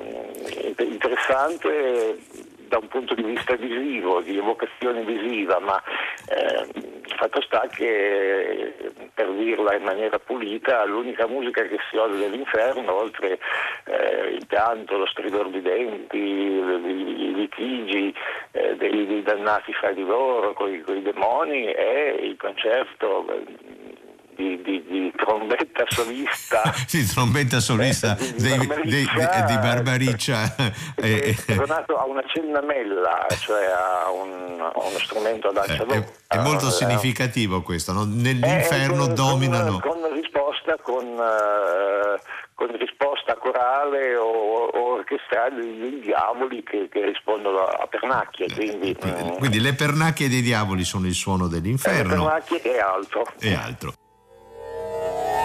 interessante 0.78 2.18
da 2.72 2.78
un 2.78 2.88
punto 2.88 3.14
di 3.14 3.22
vista 3.22 3.54
visivo, 3.54 4.22
di 4.22 4.38
evocazione 4.38 5.04
visiva, 5.04 5.58
ma 5.58 5.76
eh, 6.30 6.66
fatto 7.16 7.42
sta 7.42 7.66
che, 7.68 8.72
per 9.12 9.30
dirla 9.32 9.74
in 9.74 9.82
maniera 9.82 10.18
pulita, 10.18 10.82
l'unica 10.86 11.26
musica 11.26 11.60
che 11.64 11.76
si 11.90 11.98
ode 11.98 12.16
dell'inferno, 12.16 12.94
oltre 12.94 13.38
eh, 13.84 14.36
il 14.38 14.46
pianto, 14.46 14.96
lo 14.96 15.04
stridor 15.04 15.50
di 15.50 15.60
denti, 15.60 16.16
i 16.16 17.34
litigi 17.34 18.14
eh, 18.52 18.74
dei, 18.76 19.06
dei, 19.06 19.22
dannati 19.22 19.74
fra 19.74 19.92
di 19.92 20.04
loro, 20.04 20.54
con 20.54 20.72
i 20.72 21.02
demoni, 21.02 21.64
è 21.66 22.16
il 22.20 22.38
concerto 22.38 23.26
di, 24.34 24.60
di, 24.62 24.84
di, 24.86 25.12
trombetta 25.16 25.84
solista. 25.88 26.62
sì, 26.86 27.06
trombetta 27.06 27.60
solista 27.60 28.16
eh, 28.16 28.32
di, 28.34 28.58
di, 28.84 29.06
di 29.46 29.58
Barbariccia. 29.58 30.54
È 30.94 31.34
tornato 31.46 31.96
a 31.96 32.06
una 32.06 32.22
cennamella, 32.26 33.26
cioè 33.40 33.64
a, 33.64 34.10
un, 34.10 34.60
a 34.60 34.72
uno 34.74 34.98
strumento 34.98 35.48
ad 35.48 35.56
ancia 35.56 35.84
eh, 35.86 35.98
è, 36.28 36.36
è, 36.36 36.38
molto 36.38 36.68
eh, 36.68 36.70
significativo 36.70 37.62
questo, 37.62 37.92
no? 37.92 38.04
nell'inferno 38.04 39.06
con, 39.06 39.14
dominano. 39.14 39.80
Con, 39.80 40.00
con 40.00 40.12
risposta, 40.12 40.76
con, 40.80 41.06
uh, 41.06 42.20
con 42.54 42.76
risposta 42.76 43.36
corale 43.36 44.16
o, 44.16 44.24
o 44.24 44.92
orchestrale 44.94 45.60
dei 45.60 46.00
diavoli 46.00 46.62
che, 46.62 46.88
che 46.90 47.04
rispondono 47.04 47.60
a 47.64 47.86
pernacchie. 47.86 48.46
Quindi, 48.52 48.94
quindi, 48.94 49.22
mm, 49.22 49.36
quindi, 49.36 49.60
le 49.60 49.74
pernacchie 49.74 50.28
dei 50.28 50.42
diavoli 50.42 50.84
sono 50.84 51.06
il 51.06 51.14
suono 51.14 51.48
dell'inferno. 51.48 52.02
Le 52.02 52.08
pernacchie 52.08 52.62
e 52.62 52.78
altro. 52.78 53.26
E 53.40 53.54
altro. 53.54 53.94
Yeah. 55.02 55.41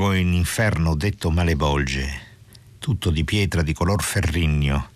Luogo 0.00 0.16
in 0.16 0.32
inferno 0.32 0.94
detto 0.94 1.30
malebolge, 1.30 2.20
tutto 2.78 3.10
di 3.10 3.22
pietra 3.22 3.60
di 3.60 3.74
color 3.74 4.02
ferrigno, 4.02 4.88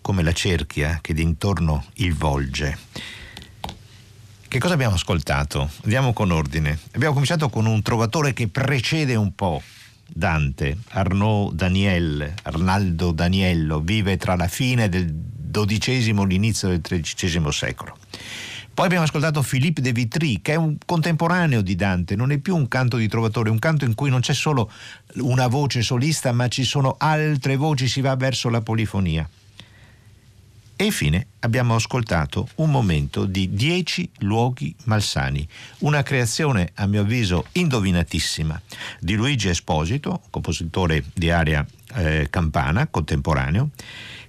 come 0.00 0.24
la 0.24 0.32
cerchia 0.32 0.98
che 1.00 1.14
d'intorno 1.14 1.84
il 1.98 2.14
volge. 2.14 2.76
Che 4.48 4.58
cosa 4.58 4.74
abbiamo 4.74 4.96
ascoltato? 4.96 5.70
Andiamo 5.84 6.12
con 6.12 6.32
ordine. 6.32 6.76
Abbiamo 6.90 7.12
cominciato 7.12 7.48
con 7.48 7.64
un 7.66 7.80
trovatore 7.82 8.32
che 8.32 8.48
precede 8.48 9.14
un 9.14 9.36
po' 9.36 9.62
Dante, 10.04 10.78
Arnaud 10.88 11.54
Daniel, 11.54 12.34
Arnaldo 12.42 13.12
Daniello, 13.12 13.78
vive 13.78 14.16
tra 14.16 14.34
la 14.34 14.48
fine 14.48 14.88
del 14.88 15.14
XII 15.48 16.10
e 16.10 16.26
l'inizio 16.26 16.66
del 16.66 16.80
XIII 16.80 17.52
secolo. 17.52 17.96
Poi 18.80 18.88
abbiamo 18.88 19.08
ascoltato 19.08 19.42
Philippe 19.42 19.82
de 19.82 19.92
Vitry, 19.92 20.40
che 20.40 20.54
è 20.54 20.56
un 20.56 20.78
contemporaneo 20.86 21.60
di 21.60 21.76
Dante, 21.76 22.16
non 22.16 22.32
è 22.32 22.38
più 22.38 22.56
un 22.56 22.66
canto 22.66 22.96
di 22.96 23.08
trovatore, 23.08 23.50
un 23.50 23.58
canto 23.58 23.84
in 23.84 23.94
cui 23.94 24.08
non 24.08 24.20
c'è 24.20 24.32
solo 24.32 24.72
una 25.16 25.48
voce 25.48 25.82
solista, 25.82 26.32
ma 26.32 26.48
ci 26.48 26.64
sono 26.64 26.94
altre 26.96 27.56
voci, 27.56 27.86
si 27.86 28.00
va 28.00 28.16
verso 28.16 28.48
la 28.48 28.62
polifonia. 28.62 29.28
E 30.76 30.82
infine 30.82 31.26
abbiamo 31.40 31.74
ascoltato 31.74 32.48
un 32.54 32.70
momento 32.70 33.26
di 33.26 33.52
Dieci 33.52 34.08
luoghi 34.20 34.74
malsani, 34.84 35.46
una 35.80 36.02
creazione 36.02 36.70
a 36.76 36.86
mio 36.86 37.02
avviso 37.02 37.48
indovinatissima 37.52 38.58
di 38.98 39.12
Luigi 39.14 39.50
Esposito, 39.50 40.22
compositore 40.30 41.04
di 41.12 41.30
area 41.30 41.66
eh, 41.96 42.28
campana 42.30 42.86
contemporaneo, 42.86 43.72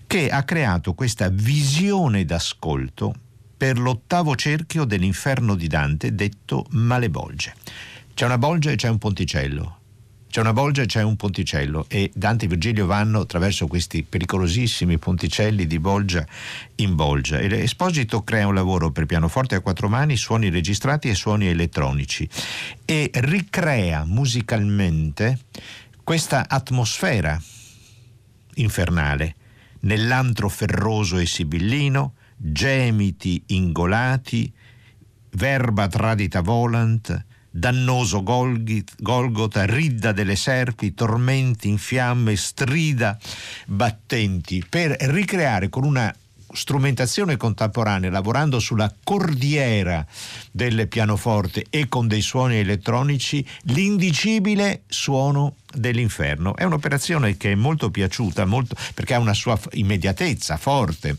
che 0.05 0.27
ha 0.27 0.43
creato 0.43 0.93
questa 0.93 1.29
visione 1.29 2.25
d'ascolto 2.25 3.15
per 3.61 3.77
l'ottavo 3.77 4.35
cerchio 4.35 4.85
dell'inferno 4.85 5.53
di 5.53 5.67
Dante 5.67 6.15
detto 6.15 6.65
Malebolge. 6.71 7.53
C'è 8.11 8.25
una 8.25 8.39
bolgia 8.39 8.71
e 8.71 8.75
c'è 8.75 8.89
un 8.89 8.97
ponticello. 8.97 9.77
C'è 10.31 10.39
una 10.39 10.51
bolgia 10.51 10.81
e 10.81 10.87
c'è 10.87 11.03
un 11.03 11.15
ponticello 11.15 11.85
e 11.87 12.09
Dante 12.11 12.45
e 12.45 12.47
Virgilio 12.47 12.87
vanno 12.87 13.19
attraverso 13.19 13.67
questi 13.67 14.01
pericolosissimi 14.01 14.97
ponticelli 14.97 15.67
di 15.67 15.77
bolgia 15.77 16.25
in 16.77 16.95
bolgia. 16.95 17.37
E 17.37 17.55
Esposito 17.61 18.23
crea 18.23 18.47
un 18.47 18.55
lavoro 18.55 18.89
per 18.89 19.05
pianoforte 19.05 19.53
a 19.53 19.59
quattro 19.59 19.87
mani, 19.87 20.17
suoni 20.17 20.49
registrati 20.49 21.09
e 21.09 21.13
suoni 21.13 21.45
elettronici 21.45 22.27
e 22.83 23.11
ricrea 23.13 24.05
musicalmente 24.05 25.37
questa 26.03 26.49
atmosfera 26.49 27.39
infernale 28.55 29.35
nell'antro 29.81 30.49
ferroso 30.49 31.19
e 31.19 31.27
sibillino, 31.27 32.15
gemiti 32.43 33.43
ingolati, 33.47 34.51
verba 35.31 35.87
tradita 35.87 36.41
volant, 36.41 37.25
dannoso 37.51 38.23
Golgota, 38.23 39.65
ridda 39.65 40.11
delle 40.11 40.35
serpi, 40.35 40.93
tormenti 40.93 41.67
in 41.67 41.77
fiamme, 41.77 42.35
strida 42.35 43.17
battenti, 43.67 44.65
per 44.67 44.95
ricreare 44.99 45.69
con 45.69 45.83
una 45.83 46.13
strumentazione 46.53 47.37
contemporanea, 47.37 48.09
lavorando 48.09 48.59
sulla 48.59 48.93
cordiera 49.03 50.05
del 50.51 50.87
pianoforte 50.87 51.65
e 51.69 51.87
con 51.87 52.07
dei 52.07 52.21
suoni 52.21 52.57
elettronici, 52.57 53.45
l'indicibile 53.65 54.81
suono 54.87 55.55
dell'inferno. 55.73 56.55
È 56.55 56.63
un'operazione 56.63 57.37
che 57.37 57.51
è 57.51 57.55
molto 57.55 57.91
piaciuta, 57.91 58.45
molto, 58.45 58.75
perché 58.93 59.13
ha 59.13 59.19
una 59.19 59.33
sua 59.33 59.57
immediatezza 59.73 60.57
forte 60.57 61.17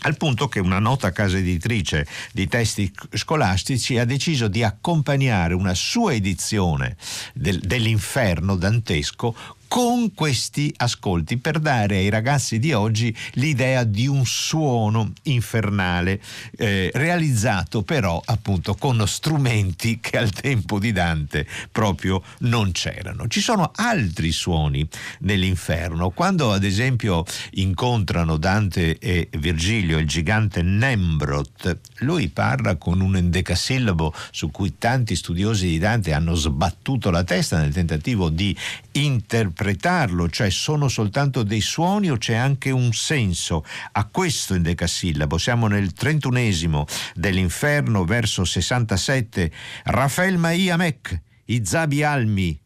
al 0.00 0.16
punto 0.16 0.48
che 0.48 0.60
una 0.60 0.78
nota 0.78 1.12
casa 1.12 1.38
editrice 1.38 2.06
di 2.32 2.46
testi 2.46 2.92
scolastici 3.12 3.98
ha 3.98 4.04
deciso 4.04 4.48
di 4.48 4.62
accompagnare 4.62 5.54
una 5.54 5.74
sua 5.74 6.14
edizione 6.14 6.96
del, 7.34 7.60
dell'inferno 7.60 8.56
dantesco 8.56 9.34
con 9.68 10.14
questi 10.14 10.72
ascolti 10.76 11.38
per 11.38 11.58
dare 11.58 11.96
ai 11.96 12.08
ragazzi 12.08 12.58
di 12.58 12.72
oggi 12.72 13.14
l'idea 13.32 13.84
di 13.84 14.06
un 14.06 14.24
suono 14.24 15.12
infernale 15.24 16.20
eh, 16.56 16.90
realizzato 16.94 17.82
però 17.82 18.20
appunto 18.24 18.74
con 18.74 19.06
strumenti 19.06 19.98
che 20.00 20.18
al 20.18 20.30
tempo 20.30 20.78
di 20.78 20.92
Dante 20.92 21.46
proprio 21.72 22.22
non 22.40 22.72
c'erano. 22.72 23.26
Ci 23.28 23.40
sono 23.40 23.70
altri 23.74 24.32
suoni 24.32 24.86
nell'inferno. 25.20 26.10
Quando 26.10 26.52
ad 26.52 26.64
esempio 26.64 27.24
incontrano 27.52 28.36
Dante 28.36 28.98
e 28.98 29.28
Virgilio 29.38 29.98
il 29.98 30.06
gigante 30.06 30.62
Nembrot, 30.62 31.78
lui 31.98 32.28
parla 32.28 32.76
con 32.76 33.00
un 33.00 33.16
endecasillabo 33.16 34.14
su 34.30 34.50
cui 34.50 34.74
tanti 34.78 35.16
studiosi 35.16 35.66
di 35.66 35.78
Dante 35.78 36.12
hanno 36.12 36.34
sbattuto 36.34 37.10
la 37.10 37.24
testa 37.24 37.58
nel 37.58 37.72
tentativo 37.72 38.28
di 38.28 38.56
interpretare 38.92 39.54
interpretarlo, 39.56 40.28
cioè 40.28 40.50
sono 40.50 40.86
soltanto 40.88 41.42
dei 41.42 41.62
suoni 41.62 42.10
o 42.10 42.18
c'è 42.18 42.34
anche 42.34 42.70
un 42.70 42.92
senso 42.92 43.64
a 43.92 44.04
questo 44.04 44.54
endecasillabo. 44.54 45.38
Siamo 45.38 45.66
nel 45.66 45.94
trentunesimo 45.94 46.84
dell'inferno, 47.14 48.04
verso 48.04 48.44
67. 48.44 49.50
Rafael 49.84 50.36
Maia 50.36 50.76
Mec, 50.76 51.18
Izabi 51.46 52.02
Almi, 52.02 52.60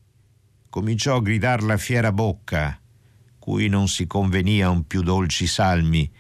cominciò 0.68 1.16
a 1.16 1.22
gridar 1.22 1.62
la 1.62 1.76
fiera 1.76 2.10
bocca, 2.10 2.78
cui 3.38 3.68
non 3.68 3.86
si 3.86 4.08
convenia 4.08 4.68
un 4.68 4.84
più 4.84 5.02
dolci 5.02 5.46
salmi. 5.46 6.10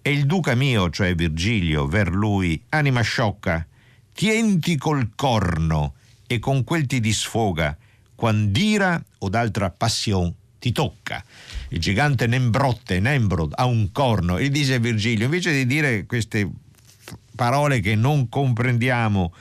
E 0.00 0.10
il 0.10 0.24
duca 0.24 0.54
mio, 0.54 0.88
cioè 0.88 1.14
Virgilio, 1.14 1.86
ver 1.86 2.10
lui, 2.10 2.60
anima 2.70 3.02
sciocca, 3.02 3.66
tienti 4.14 4.76
col 4.76 5.10
corno 5.14 5.94
e 6.26 6.38
con 6.38 6.64
quel 6.64 6.86
ti 6.86 6.98
disfoga 6.98 7.76
quand'ira 8.22 9.04
o 9.18 9.28
d'altra 9.28 9.70
passione 9.70 10.32
ti 10.60 10.70
tocca. 10.70 11.24
Il 11.70 11.80
gigante 11.80 12.28
Nembrotte, 12.28 13.00
Nembrod, 13.00 13.54
ha 13.56 13.64
un 13.64 13.90
corno 13.90 14.38
e 14.38 14.48
dice 14.48 14.78
Virgilio, 14.78 15.24
invece 15.24 15.50
di 15.50 15.66
dire 15.66 16.06
queste 16.06 16.48
parole 17.34 17.80
che 17.80 17.96
non 17.96 18.28
comprendiamo, 18.28 19.34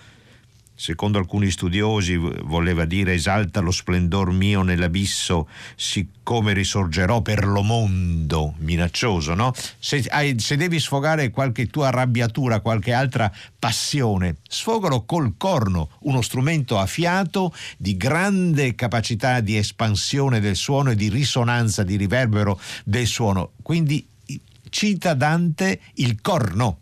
secondo 0.81 1.19
alcuni 1.19 1.51
studiosi 1.51 2.15
voleva 2.15 2.85
dire 2.85 3.13
esalta 3.13 3.59
lo 3.59 3.69
splendor 3.69 4.31
mio 4.31 4.63
nell'abisso, 4.63 5.47
siccome 5.75 6.53
risorgerò 6.53 7.21
per 7.21 7.45
lo 7.45 7.61
mondo, 7.61 8.55
minaccioso, 8.57 9.35
no? 9.35 9.53
Se, 9.77 10.03
hai, 10.09 10.39
se, 10.39 10.55
devi 10.55 10.79
sfogare 10.79 11.29
qualche 11.29 11.67
tua 11.67 11.89
arrabbiatura, 11.89 12.61
qualche 12.61 12.93
altra 12.93 13.31
passione, 13.59 14.37
sfogalo 14.49 15.03
col 15.03 15.35
corno, 15.37 15.91
uno 15.99 16.23
strumento 16.23 16.79
a 16.79 16.87
fiato 16.87 17.53
di 17.77 17.95
grande 17.95 18.73
capacità 18.73 19.39
di 19.39 19.57
espansione 19.57 20.39
del 20.39 20.55
suono 20.55 20.89
e 20.89 20.95
di 20.95 21.09
risonanza, 21.09 21.83
di 21.83 21.95
riverbero 21.95 22.59
del 22.85 23.05
suono. 23.05 23.51
Quindi 23.61 24.03
cita 24.69 25.13
Dante 25.13 25.79
il 25.95 26.19
corno, 26.21 26.79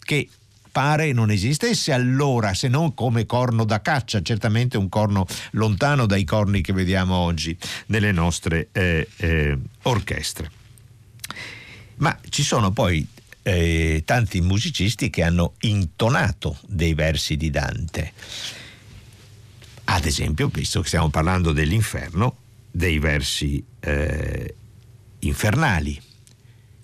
che 0.00 0.28
pare 0.72 1.12
non 1.12 1.30
esistesse 1.30 1.92
allora 1.92 2.54
se 2.54 2.66
non 2.66 2.94
come 2.94 3.26
corno 3.26 3.64
da 3.64 3.80
caccia, 3.82 4.22
certamente 4.22 4.78
un 4.78 4.88
corno 4.88 5.26
lontano 5.52 6.06
dai 6.06 6.24
corni 6.24 6.62
che 6.62 6.72
vediamo 6.72 7.14
oggi 7.14 7.56
nelle 7.86 8.10
nostre 8.10 8.68
eh, 8.72 9.06
eh, 9.16 9.58
orchestre. 9.82 10.50
Ma 11.96 12.18
ci 12.30 12.42
sono 12.42 12.72
poi 12.72 13.06
eh, 13.42 14.02
tanti 14.04 14.40
musicisti 14.40 15.10
che 15.10 15.22
hanno 15.22 15.54
intonato 15.60 16.58
dei 16.66 16.94
versi 16.94 17.36
di 17.36 17.50
Dante. 17.50 18.12
Ad 19.84 20.04
esempio, 20.06 20.48
visto 20.48 20.80
che 20.80 20.86
stiamo 20.86 21.10
parlando 21.10 21.52
dell'inferno, 21.52 22.36
dei 22.70 22.98
versi 22.98 23.62
eh, 23.80 24.54
infernali. 25.20 26.00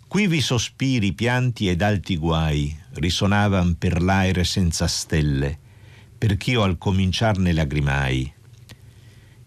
Qui 0.08 0.26
vi 0.26 0.40
sospiri, 0.40 1.12
pianti 1.12 1.68
ed 1.68 1.82
alti 1.82 2.16
guai 2.16 2.74
risonavan 2.94 3.76
per 3.76 4.00
l'aere 4.00 4.42
senza 4.42 4.86
stelle, 4.86 5.58
perch'io 6.16 6.62
al 6.62 6.78
cominciar 6.78 7.36
ne 7.36 7.52
lagrimai. 7.52 8.32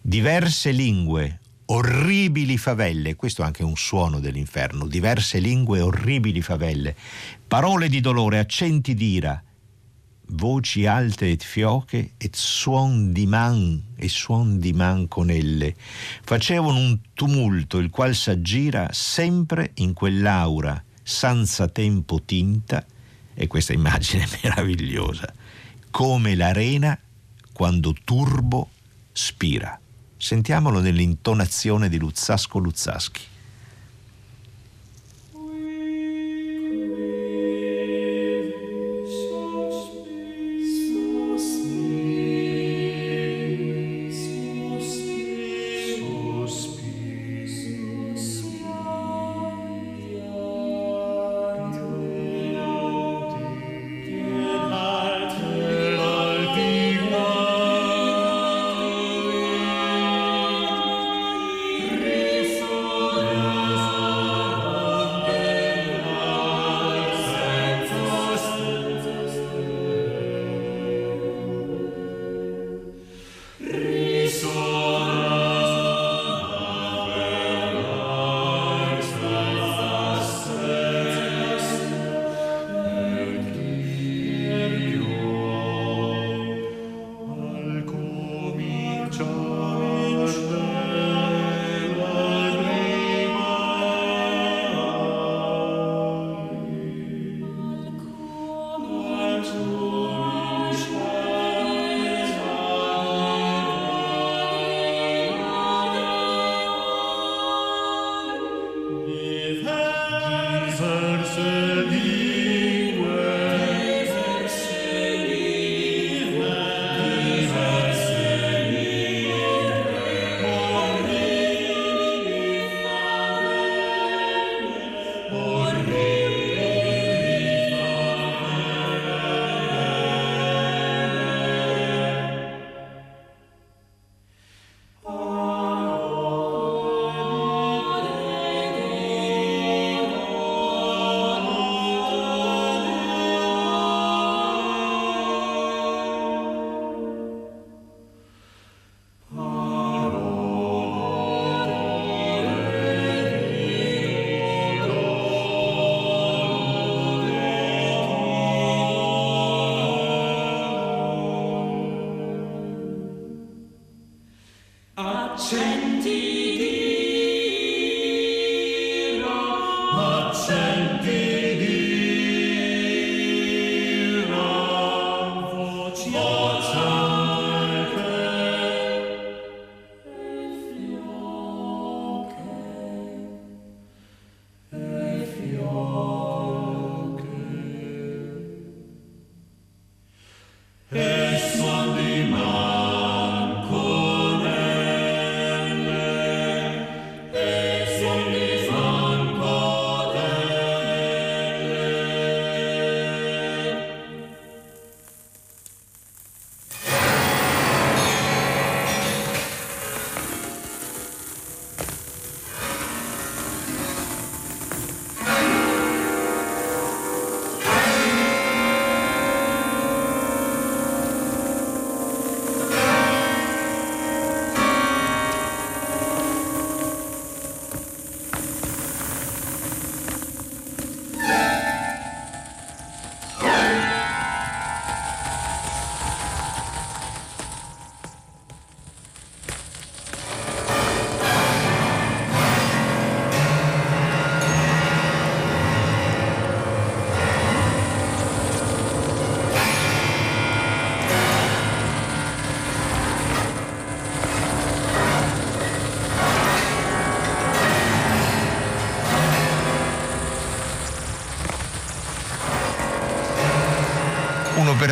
Diverse 0.00 0.70
lingue, 0.70 1.40
orribili 1.66 2.56
favelle, 2.58 3.16
questo 3.16 3.42
è 3.42 3.44
anche 3.44 3.64
un 3.64 3.74
suono 3.74 4.20
dell'inferno, 4.20 4.86
diverse 4.86 5.40
lingue, 5.40 5.80
orribili 5.80 6.42
favelle, 6.42 6.94
parole 7.48 7.88
di 7.88 8.00
dolore, 8.00 8.38
accenti 8.38 8.94
d'ira, 8.94 9.42
voci 10.32 10.86
alte 10.86 11.30
et 11.30 11.42
fioche 11.42 12.12
et 12.16 12.34
suon 12.34 13.12
di 13.12 13.26
man 13.26 13.82
e 13.96 14.08
suon 14.08 14.58
di 14.58 14.72
man 14.72 15.08
con 15.08 15.30
elle, 15.30 15.74
facevano 16.22 16.78
un 16.78 16.98
tumulto 17.14 17.78
il 17.78 17.90
qual 17.90 18.14
s'aggira 18.14 18.88
sempre 18.92 19.72
in 19.74 19.92
quell'aura 19.92 20.82
senza 21.02 21.68
tempo 21.68 22.22
tinta, 22.22 22.84
e 23.34 23.46
questa 23.46 23.72
immagine 23.72 24.26
meravigliosa, 24.42 25.32
come 25.90 26.34
l'arena 26.34 26.98
quando 27.52 27.94
turbo 28.04 28.70
spira. 29.12 29.78
Sentiamolo 30.16 30.80
nell'intonazione 30.80 31.88
di 31.88 31.98
Luzzasco 31.98 32.58
Luzzaschi. 32.58 33.30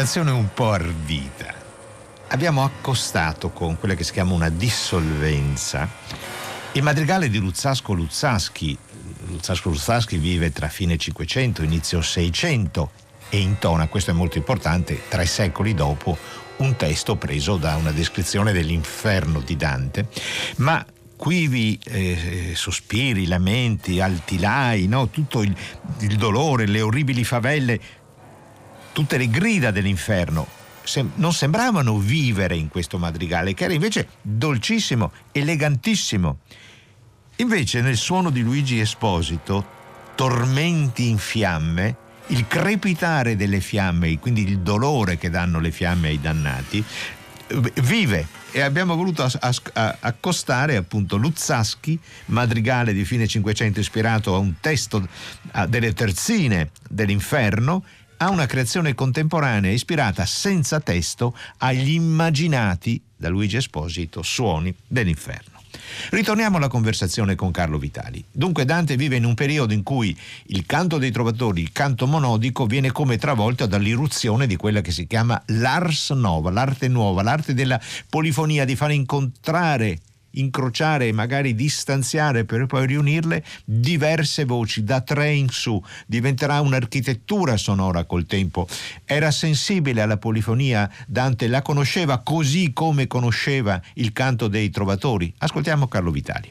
Un'operazione 0.00 0.30
un 0.30 0.54
po' 0.54 0.70
ardita. 0.70 1.54
Abbiamo 2.28 2.64
accostato 2.64 3.50
con 3.50 3.78
quella 3.78 3.92
che 3.92 4.02
si 4.02 4.12
chiama 4.12 4.32
una 4.32 4.48
dissolvenza 4.48 5.86
il 6.72 6.82
madrigale 6.82 7.28
di 7.28 7.36
Luzzasco 7.36 7.92
Luzzaschi. 7.92 8.78
Luzzasco 9.26 9.68
Luzzaschi 9.68 10.16
vive 10.16 10.52
tra 10.52 10.68
fine 10.68 10.96
500 10.96 11.60
e 11.60 11.64
inizio 11.66 12.00
600 12.00 12.90
e 13.28 13.40
intona, 13.40 13.88
questo 13.88 14.12
è 14.12 14.14
molto 14.14 14.38
importante, 14.38 15.02
tre 15.06 15.26
secoli 15.26 15.74
dopo, 15.74 16.16
un 16.56 16.76
testo 16.76 17.16
preso 17.16 17.58
da 17.58 17.76
una 17.76 17.92
descrizione 17.92 18.52
dell'inferno 18.52 19.40
di 19.40 19.54
Dante, 19.54 20.08
ma 20.56 20.82
quivi 21.14 21.78
eh, 21.84 22.52
sospiri, 22.54 23.26
lamenti, 23.26 24.00
altilai, 24.00 24.86
no? 24.86 25.10
tutto 25.10 25.42
il, 25.42 25.54
il 25.98 26.16
dolore, 26.16 26.64
le 26.64 26.80
orribili 26.80 27.22
favelle, 27.24 27.78
tutte 28.92 29.16
le 29.16 29.29
grida 29.29 29.70
dell'inferno 29.70 30.59
sem- 30.83 31.12
non 31.16 31.33
sembravano 31.33 31.98
vivere 31.98 32.57
in 32.57 32.68
questo 32.68 32.98
madrigale, 32.98 33.55
che 33.55 33.64
era 33.64 33.72
invece 33.72 34.09
dolcissimo, 34.20 35.12
elegantissimo. 35.33 36.38
Invece 37.37 37.81
nel 37.81 37.96
suono 37.96 38.31
di 38.31 38.42
Luigi 38.42 38.81
Esposito, 38.81 39.79
tormenti 40.14 41.09
in 41.09 41.18
fiamme, 41.18 41.96
il 42.29 42.46
crepitare 42.46 43.37
delle 43.37 43.61
fiamme, 43.61 44.18
quindi 44.18 44.42
il 44.42 44.59
dolore 44.59 45.16
che 45.16 45.31
danno 45.31 45.59
le 45.59 45.70
fiamme 45.70 46.09
ai 46.09 46.20
dannati, 46.20 46.85
vive 47.83 48.26
e 48.53 48.61
abbiamo 48.61 48.94
voluto 48.94 49.26
accostare 49.72 50.76
appunto 50.76 51.16
Luzzaschi, 51.16 51.98
madrigale 52.26 52.92
di 52.92 53.05
fine 53.05 53.26
Cinquecento 53.26 53.81
ispirato 53.81 54.35
a 54.35 54.38
un 54.38 54.55
testo 54.61 55.07
delle 55.68 55.92
terzine 55.92 56.70
dell'inferno, 56.88 57.85
a 58.22 58.28
una 58.28 58.46
creazione 58.46 58.94
contemporanea 58.94 59.70
ispirata 59.70 60.26
senza 60.26 60.80
testo 60.80 61.35
agli 61.59 61.92
immaginati 61.92 63.00
da 63.16 63.28
Luigi 63.28 63.56
Esposito 63.56 64.22
suoni 64.22 64.74
dell'inferno. 64.87 65.59
Ritorniamo 66.11 66.59
alla 66.59 66.68
conversazione 66.68 67.35
con 67.35 67.50
Carlo 67.50 67.78
Vitali. 67.78 68.22
Dunque 68.30 68.64
Dante 68.64 68.96
vive 68.96 69.16
in 69.16 69.24
un 69.24 69.35
periodo 69.35 69.72
in 69.72 69.83
cui 69.83 70.16
il 70.46 70.66
canto 70.66 70.98
dei 70.98 71.11
trovatori, 71.11 71.62
il 71.62 71.72
canto 71.72 72.06
monodico, 72.06 72.66
viene 72.66 72.92
come 72.92 73.16
travolto 73.16 73.66
dall'irruzione 73.66 74.46
di 74.46 74.56
quella 74.56 74.83
che 74.83 74.92
si 74.92 75.06
chiama 75.06 75.40
l'ars 75.46 76.11
nova, 76.11 76.50
l'arte 76.50 76.88
nuova, 76.88 77.22
l'arte 77.22 77.54
della 77.54 77.80
polifonia, 78.09 78.64
di 78.64 78.76
fare 78.76 78.94
incontrare 78.94 80.00
incrociare 80.32 81.08
e 81.08 81.12
magari 81.12 81.54
distanziare 81.54 82.44
per 82.44 82.66
poi 82.66 82.86
riunirle 82.86 83.42
diverse 83.64 84.44
voci 84.44 84.84
da 84.84 85.00
tre 85.00 85.30
in 85.30 85.48
su. 85.48 85.82
Diventerà 86.06 86.60
un'architettura 86.60 87.56
sonora 87.56 88.04
col 88.04 88.26
tempo. 88.26 88.66
Era 89.04 89.30
sensibile 89.30 90.02
alla 90.02 90.18
polifonia. 90.18 90.88
Dante 91.06 91.48
la 91.48 91.62
conosceva 91.62 92.20
così 92.24 92.72
come 92.72 93.06
conosceva 93.06 93.80
il 93.94 94.12
canto 94.12 94.48
dei 94.48 94.70
trovatori. 94.70 95.32
Ascoltiamo 95.38 95.88
Carlo 95.88 96.10
Vitali. 96.10 96.50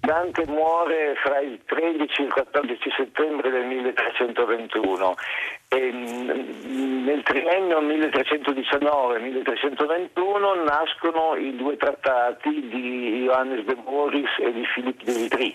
Dante 0.00 0.44
muore 0.46 1.14
fra 1.22 1.40
il 1.40 1.60
13 1.66 2.22
e 2.22 2.24
il 2.24 2.32
14 2.32 2.90
settembre 2.96 3.50
del 3.50 3.66
1321 3.66 5.14
mm, 5.76 7.04
nel 7.04 7.22
triennio 7.22 7.80
1319-1321 7.80 10.64
nascono 10.64 11.36
i 11.36 11.54
due 11.54 11.76
trattati 11.76 12.68
di 12.68 13.22
Johannes 13.24 13.64
de 13.64 13.76
Moris 13.84 14.30
e 14.38 14.52
di 14.52 14.66
Philippe 14.74 15.04
de 15.04 15.12
Vitry, 15.12 15.54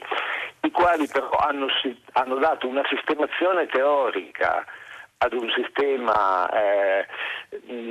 i 0.62 0.72
quali 0.72 1.06
però 1.08 1.30
hanno, 1.30 1.68
hanno 2.14 2.36
dato 2.36 2.66
una 2.68 2.84
sistemazione 2.88 3.66
teorica 3.68 4.66
ad 5.18 5.34
un 5.34 5.50
sistema, 5.50 6.50
eh, 6.50 7.06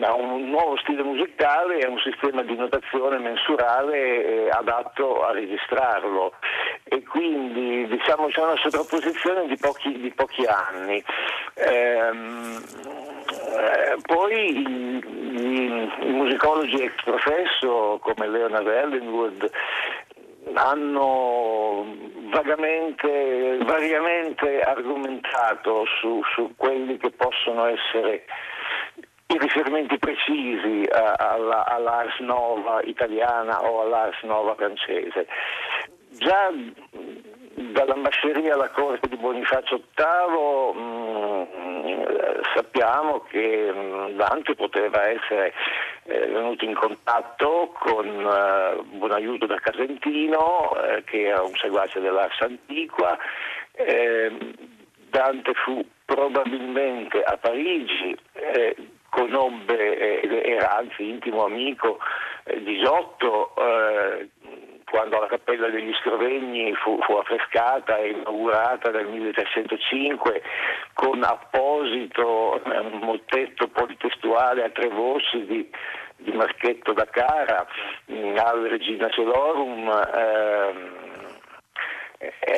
a 0.02 0.14
un 0.14 0.50
nuovo 0.50 0.76
stile 0.78 1.02
musicale 1.02 1.78
e 1.78 1.87
a 1.87 1.90
un 1.90 1.98
sistema 1.98 2.42
di 2.42 2.54
notazione 2.54 3.18
mensurale 3.18 4.46
eh, 4.46 4.48
adatto 4.50 5.24
a 5.24 5.32
registrarlo 5.32 6.34
e 6.94 7.02
quindi 7.02 7.88
diciamo 7.88 8.28
c'è 8.28 8.40
una 8.40 8.57
sovrapposizione 8.57 9.48
di 9.48 9.57
pochi, 9.57 9.98
di 9.98 10.12
pochi 10.12 10.44
anni. 10.44 11.02
Ehm, 11.54 12.62
eh, 13.26 13.96
poi 14.07 14.59
i, 14.59 15.02
i, 16.02 16.12
musicologi 16.12 16.76
ex 16.76 16.94
professo 17.02 17.98
come 18.00 18.28
Leonard 18.28 18.66
Ellenwood 18.66 19.50
hanno 20.52 21.85
vagamente, 22.30 23.59
variamente 23.62 24.61
argomentato 24.61 25.85
su, 26.00 26.20
su, 26.33 26.52
quelli 26.57 26.96
che 26.98 27.11
possono 27.11 27.64
essere 27.66 28.24
i 29.26 29.38
riferimenti 29.38 29.98
precisi 29.98 30.87
alla, 30.90 31.64
all'Ars 31.66 32.18
Nova 32.20 32.83
italiana 32.83 33.62
o 33.64 33.80
all'Ars 33.80 34.22
Nova 34.22 34.54
francese. 34.54 35.26
Già 36.16 36.53
dall'ambasceria 37.72 38.55
alla 38.55 38.70
corte 38.70 39.09
di 39.09 39.16
Bonifacio 39.16 39.83
VIII 39.94 40.81
mh, 40.81 41.48
mm, 41.57 42.03
sappiamo 42.55 43.20
che 43.29 43.72
mm, 43.72 44.16
Dante 44.16 44.55
poteva 44.55 45.09
essere 45.09 45.53
eh, 46.05 46.27
venuto 46.27 46.64
in 46.64 46.74
contatto 46.74 47.74
con 47.79 48.07
eh, 48.07 48.83
Buonaiuto 48.96 49.46
da 49.46 49.57
Casentino, 49.57 50.77
eh, 50.83 51.03
che 51.05 51.27
era 51.27 51.42
un 51.42 51.55
seguace 51.57 52.00
dell'Ars 52.00 52.40
Antiqua. 52.40 53.18
Ehm, 53.72 54.53
Dante 55.09 55.53
fu 55.55 55.85
probabilmente 56.05 57.22
a 57.22 57.37
Parigi, 57.37 58.16
eh, 58.33 58.77
conobbe, 59.09 60.22
era 60.42 60.77
anzi 60.77 61.09
intimo 61.09 61.44
amico 61.44 61.98
eh, 62.44 62.62
di 62.62 62.79
Giotto, 62.81 63.55
eh, 63.57 64.29
quando 64.94 65.18
la 65.18 65.26
Cappella 65.26 65.68
degli 65.70 65.92
Scrovegni 65.94 66.72
fu, 66.74 66.96
fu, 67.00 67.14
affrescata 67.14 67.98
e 67.98 68.11
inaugurata 68.11 68.90
nel 68.90 69.09
1305 69.09 70.40
con 70.92 71.20
apposito 71.24 72.62
eh, 72.62 72.80
mottetto 73.02 73.66
politestuale 73.66 74.62
a 74.62 74.70
tre 74.70 74.88
voci 74.90 75.44
di, 75.46 75.68
di 76.18 76.30
Marchetto 76.30 76.92
da 76.92 77.07
Cara, 77.07 77.66
al 78.37 78.68
Regina 78.68 79.11
Celorum. 79.11 79.90
Eh, 80.14 81.02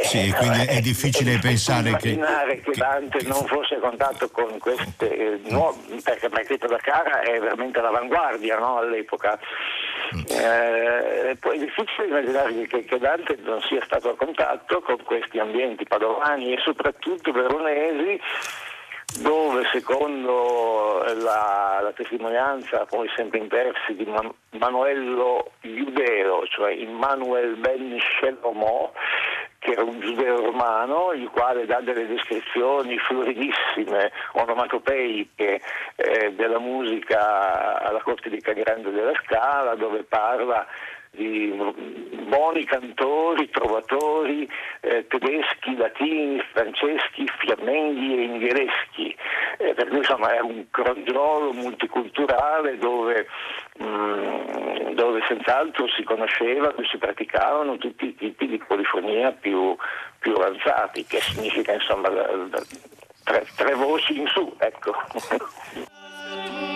sì, 0.03 0.31
quindi 0.37 0.66
è 0.66 0.81
difficile 0.81 1.37
è 1.37 1.38
pensare 1.38 1.88
immaginare 1.88 2.61
che, 2.61 2.70
che 2.70 2.79
Dante 2.79 3.18
che, 3.18 3.27
non 3.27 3.46
fosse 3.46 3.77
a 3.77 3.79
contatto 3.79 4.29
con 4.29 4.59
queste, 4.59 5.16
eh, 5.16 5.40
nuove, 5.44 5.79
perché 6.05 6.29
Marchetto 6.29 6.66
da 6.66 6.77
Cara 6.77 7.20
è 7.20 7.38
veramente 7.38 7.79
all'avanguardia 7.79 8.59
no, 8.59 8.77
all'epoca. 8.77 9.38
Eh, 10.29 11.37
poi 11.40 11.57
è 11.57 11.59
difficile 11.59 12.07
immaginare 12.07 12.66
che, 12.66 12.85
che, 12.85 12.99
Dante 12.99 13.37
non 13.42 13.61
sia 13.62 13.83
stato 13.85 14.11
a 14.11 14.16
contatto 14.16 14.81
con 14.81 15.03
questi 15.03 15.38
ambienti 15.38 15.85
padovani 15.85 16.53
e 16.53 16.59
soprattutto 16.59 17.33
veronesi 17.33 18.21
dove 19.21 19.64
secondo 19.73 21.03
la, 21.03 21.81
la 21.83 21.92
testimonianza 21.95 22.85
poi 22.85 23.09
sempre 23.16 23.38
in 23.38 23.49
versi 23.49 23.95
di 23.95 24.05
Man- 24.05 24.33
Manuello 24.59 25.53
Iudeo, 25.62 26.47
cioè 26.47 26.73
Immanuel 26.73 27.57
ben 27.57 27.99
Shelomò, 27.99 28.92
che 29.66 29.72
era 29.72 29.83
un 29.83 29.98
giudeo 29.98 30.44
romano, 30.44 31.12
il 31.12 31.29
quale 31.29 31.66
dà 31.66 31.81
delle 31.81 32.07
descrizioni 32.07 32.96
floridissime, 32.98 34.12
onomatopeiche 34.35 35.61
eh, 35.96 36.33
della 36.35 36.61
musica 36.61 37.83
alla 37.83 38.00
corte 38.00 38.31
di 38.31 38.40
Cagrande 38.40 38.92
della 38.92 39.14
Scala, 39.24 39.74
dove 39.74 40.05
parla 40.05 40.64
di 41.16 41.52
buoni 42.26 42.64
cantori, 42.64 43.48
trovatori 43.50 44.48
eh, 44.81 45.07
tedeschi, 45.07 45.76
latini, 45.76 46.40
franceschi, 46.52 47.26
fiamminghi 47.38 48.14
e 48.14 48.22
inghereschi. 48.22 49.16
Eh, 49.59 49.74
per 49.74 49.88
cui 49.88 49.98
insomma 49.98 50.35
è 50.35 50.40
un 50.40 50.66
crogiolo 50.70 51.52
multiculturale 51.52 52.76
dove, 52.79 53.26
mh, 53.79 53.85
mm, 53.85 54.90
dove 54.92 55.22
senz'altro 55.26 55.88
si 55.88 56.02
conosceva 56.02 56.74
si 56.90 56.98
praticavano 56.98 57.79
tutti 57.79 58.07
i 58.07 58.14
tipi 58.14 58.46
di 58.46 58.59
polifonia 58.59 59.33
più, 59.33 59.74
più 60.18 60.35
avanzati, 60.35 61.05
che 61.07 61.20
significa 61.20 61.72
insomma 61.72 62.09
da, 62.09 62.22
da, 62.22 62.62
tre, 63.24 63.46
tre 63.57 63.74
voci 63.74 64.20
in 64.20 64.26
su. 64.29 64.55
Ecco. 64.59 64.94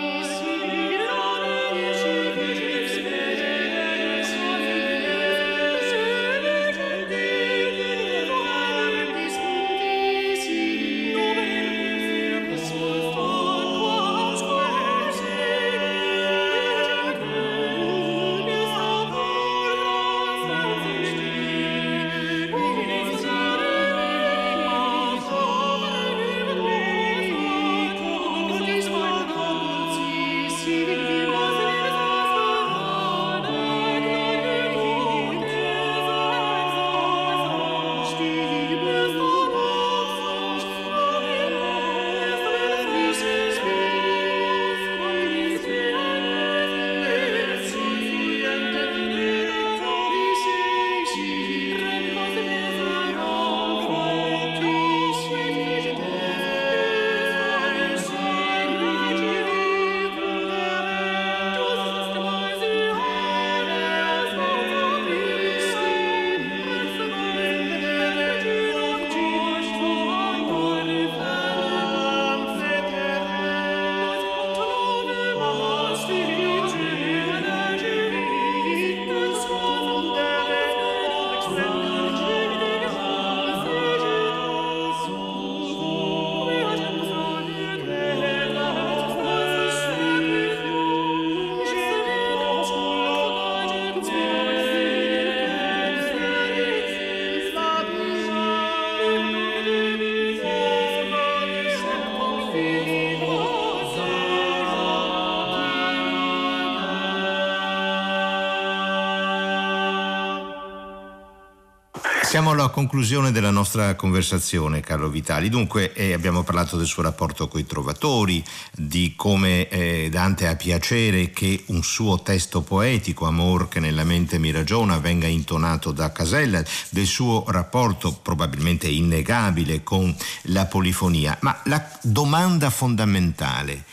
Siamo 112.31 112.51
alla 112.51 112.69
conclusione 112.69 113.33
della 113.33 113.49
nostra 113.49 113.93
conversazione, 113.95 114.79
Carlo 114.79 115.09
Vitali. 115.09 115.49
Dunque, 115.49 115.91
eh, 115.91 116.13
abbiamo 116.13 116.43
parlato 116.43 116.77
del 116.77 116.85
suo 116.85 117.03
rapporto 117.03 117.49
con 117.49 117.59
i 117.59 117.65
trovatori, 117.65 118.41
di 118.71 119.15
come 119.17 119.67
eh, 119.67 120.07
Dante 120.09 120.47
ha 120.47 120.55
piacere 120.55 121.31
che 121.31 121.65
un 121.65 121.83
suo 121.83 122.21
testo 122.21 122.61
poetico, 122.61 123.25
Amor 123.25 123.67
che 123.67 123.81
nella 123.81 124.05
mente 124.05 124.37
mi 124.37 124.49
ragiona, 124.49 124.97
venga 124.99 125.27
intonato 125.27 125.91
da 125.91 126.13
Casella, 126.13 126.63
del 126.89 127.05
suo 127.05 127.43
rapporto 127.49 128.13
probabilmente 128.13 128.87
innegabile 128.87 129.83
con 129.83 130.15
la 130.43 130.65
polifonia. 130.67 131.37
Ma 131.41 131.59
la 131.65 131.85
domanda 132.01 132.69
fondamentale, 132.69 133.83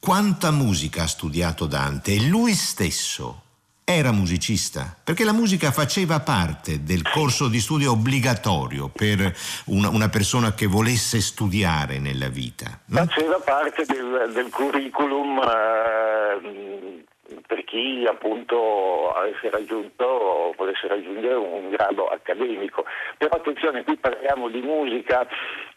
quanta 0.00 0.50
musica 0.52 1.02
ha 1.02 1.06
studiato 1.06 1.66
Dante? 1.66 2.14
E 2.14 2.22
lui 2.22 2.54
stesso 2.54 3.41
era 3.84 4.12
musicista, 4.12 4.96
perché 5.02 5.24
la 5.24 5.32
musica 5.32 5.72
faceva 5.72 6.20
parte 6.20 6.82
del 6.84 7.02
corso 7.02 7.48
di 7.48 7.60
studio 7.60 7.92
obbligatorio 7.92 8.88
per 8.88 9.34
una, 9.66 9.88
una 9.88 10.08
persona 10.08 10.54
che 10.54 10.66
volesse 10.66 11.20
studiare 11.20 11.98
nella 11.98 12.28
vita. 12.28 12.80
Faceva 12.88 13.38
parte 13.44 13.84
del, 13.84 14.30
del 14.32 14.50
curriculum 14.50 15.38
eh, 15.38 17.04
per 17.46 17.64
chi 17.64 18.04
appunto 18.08 19.12
avesse 19.12 19.50
raggiunto 19.50 20.04
o 20.04 20.54
volesse 20.56 20.86
raggiungere 20.88 21.34
un 21.34 21.70
grado 21.70 22.08
accademico. 22.08 22.84
Però 23.16 23.36
attenzione, 23.36 23.84
qui 23.84 23.96
parliamo 23.96 24.48
di 24.48 24.60
musica 24.60 25.26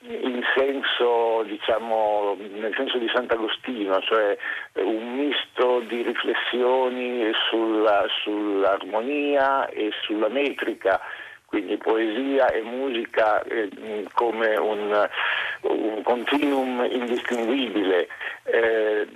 in 0.02 0.42
senso, 0.56 1.44
diciamo, 1.44 2.38
nel 2.54 2.74
senso 2.76 2.98
di 2.98 3.10
Sant'Agostino, 3.14 4.00
cioè 4.02 4.38
un 4.74 5.16
misto 5.16 5.80
di 5.82 6.02
riflessioni 6.02 7.32
sulla, 7.50 8.06
sull'armonia 8.24 9.68
e 9.70 9.92
sulla 10.02 10.30
metrica 10.30 11.02
quindi 11.56 11.78
poesia 11.78 12.48
e 12.48 12.62
musica 12.64 13.42
eh, 13.44 13.70
come 14.14 14.58
un, 14.58 15.10
un, 15.62 16.02
continuum 16.04 16.86
indistinguibile. 16.90 18.10
Eh, 18.44 19.08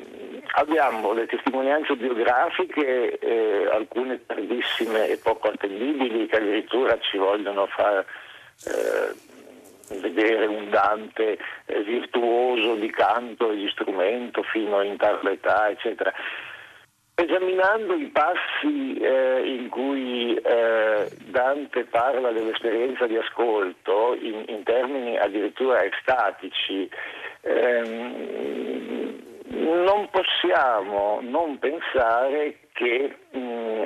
abbiamo 0.53 1.13
le 1.13 1.25
testimonianze 1.25 1.95
biografiche, 1.95 3.17
eh, 3.19 3.69
alcune 3.71 4.25
tardissime 4.25 5.07
e 5.07 5.17
poco 5.17 5.49
attendibili, 5.49 6.27
che 6.27 6.37
addirittura 6.37 6.97
ci 6.99 7.17
vogliono 7.17 7.67
far 7.67 8.05
eh, 8.65 9.15
vedere 9.99 10.45
un 10.45 10.69
Dante 10.69 11.37
eh, 11.65 11.81
virtuoso 11.83 12.75
di 12.75 12.89
canto 12.89 13.51
e 13.51 13.55
di 13.55 13.69
strumento 13.69 14.43
fino 14.43 14.81
in 14.81 14.97
tarda 14.97 15.31
età, 15.31 15.69
eccetera. 15.69 16.13
Esaminando 17.15 17.95
i 17.95 18.05
passi 18.05 18.93
eh, 18.97 19.41
in 19.45 19.67
cui 19.67 20.35
eh, 20.35 21.09
Dante 21.25 21.83
parla 21.83 22.31
dell'esperienza 22.31 23.07
di 23.07 23.17
ascolto 23.17 24.15
in, 24.21 24.45
in 24.47 24.63
termini 24.63 25.17
addirittura 25.17 25.83
estatici, 25.83 26.89
ehm, 27.41 28.78
non 29.51 30.09
possiamo 30.09 31.19
non 31.21 31.57
pensare 31.59 32.57
che 32.73 33.15
mm, 33.35 33.83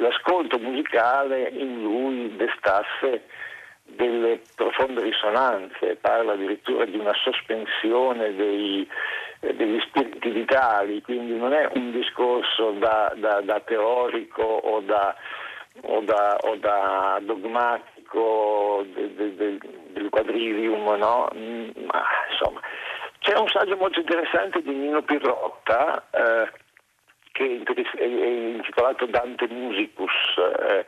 l'ascolto 0.00 0.58
musicale 0.58 1.48
in 1.48 1.82
lui 1.82 2.36
destasse 2.36 3.24
delle 3.84 4.40
profonde 4.54 5.02
risonanze, 5.02 5.96
parla 5.96 6.32
addirittura 6.32 6.84
di 6.84 6.98
una 6.98 7.14
sospensione 7.14 8.34
dei, 8.34 8.86
degli 9.40 9.80
spiriti 9.80 10.30
vitali, 10.30 11.00
quindi 11.02 11.36
non 11.36 11.52
è 11.52 11.68
un 11.74 11.92
discorso 11.92 12.72
da, 12.72 13.12
da, 13.16 13.40
da 13.40 13.60
teorico 13.60 14.42
o 14.42 14.80
da, 14.80 15.14
o 15.82 16.00
da, 16.00 16.36
o 16.42 16.56
dogmatico 17.20 18.84
de, 18.92 19.14
de, 19.14 19.34
de, 19.36 19.58
del 19.92 20.08
quadrivium, 20.10 20.96
no? 20.96 21.28
Mm, 21.34 21.70
ma 21.86 22.04
insomma 22.30 22.60
c'è 23.18 23.38
un 23.38 23.48
saggio 23.48 23.76
molto 23.76 24.00
interessante 24.00 24.62
di 24.62 24.72
Nino 24.72 25.02
Pirrotta 25.02 26.04
eh, 26.10 26.50
che 27.32 27.62
è 27.64 28.04
intitolato 28.04 29.06
Dante 29.06 29.46
Musicus. 29.48 30.12
Eh, 30.58 30.86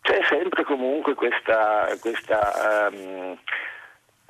c'è 0.00 0.20
sempre 0.28 0.64
comunque 0.64 1.14
questa, 1.14 1.88
questa 2.00 2.90
um, 2.92 3.36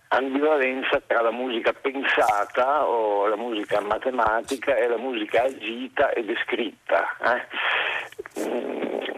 ambivalenza 0.08 1.00
tra 1.06 1.20
la 1.20 1.30
musica 1.30 1.72
pensata 1.72 2.86
o 2.86 3.26
la 3.26 3.36
musica 3.36 3.80
matematica 3.80 4.76
e 4.76 4.86
la 4.86 4.98
musica 4.98 5.42
agita 5.42 6.10
e 6.10 6.24
descritta. 6.24 7.16
Eh? 7.20 8.48
Mm. 8.48 9.13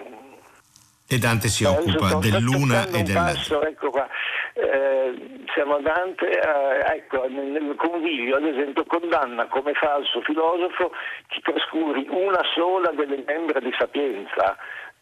E 1.08 1.18
Dante 1.18 1.48
si 1.48 1.64
occupa 1.64 2.14
dell'una 2.16 2.86
e 2.88 3.02
dell'altra. 3.02 3.68
Ecco 3.68 3.90
qua. 3.90 4.08
Eh, 4.54 5.44
siamo 5.54 5.78
Dante, 5.80 6.28
eh, 6.28 6.96
ecco, 6.96 7.28
nel, 7.28 7.74
convivio, 7.76 8.36
ad 8.36 8.44
esempio, 8.44 8.84
condanna 8.86 9.46
come 9.46 9.74
falso 9.74 10.20
filosofo 10.22 10.92
chi 11.28 11.40
trascuri 11.42 12.06
una 12.10 12.40
sola 12.54 12.90
delle 12.92 13.22
membra 13.26 13.60
di 13.60 13.72
sapienza 13.78 14.56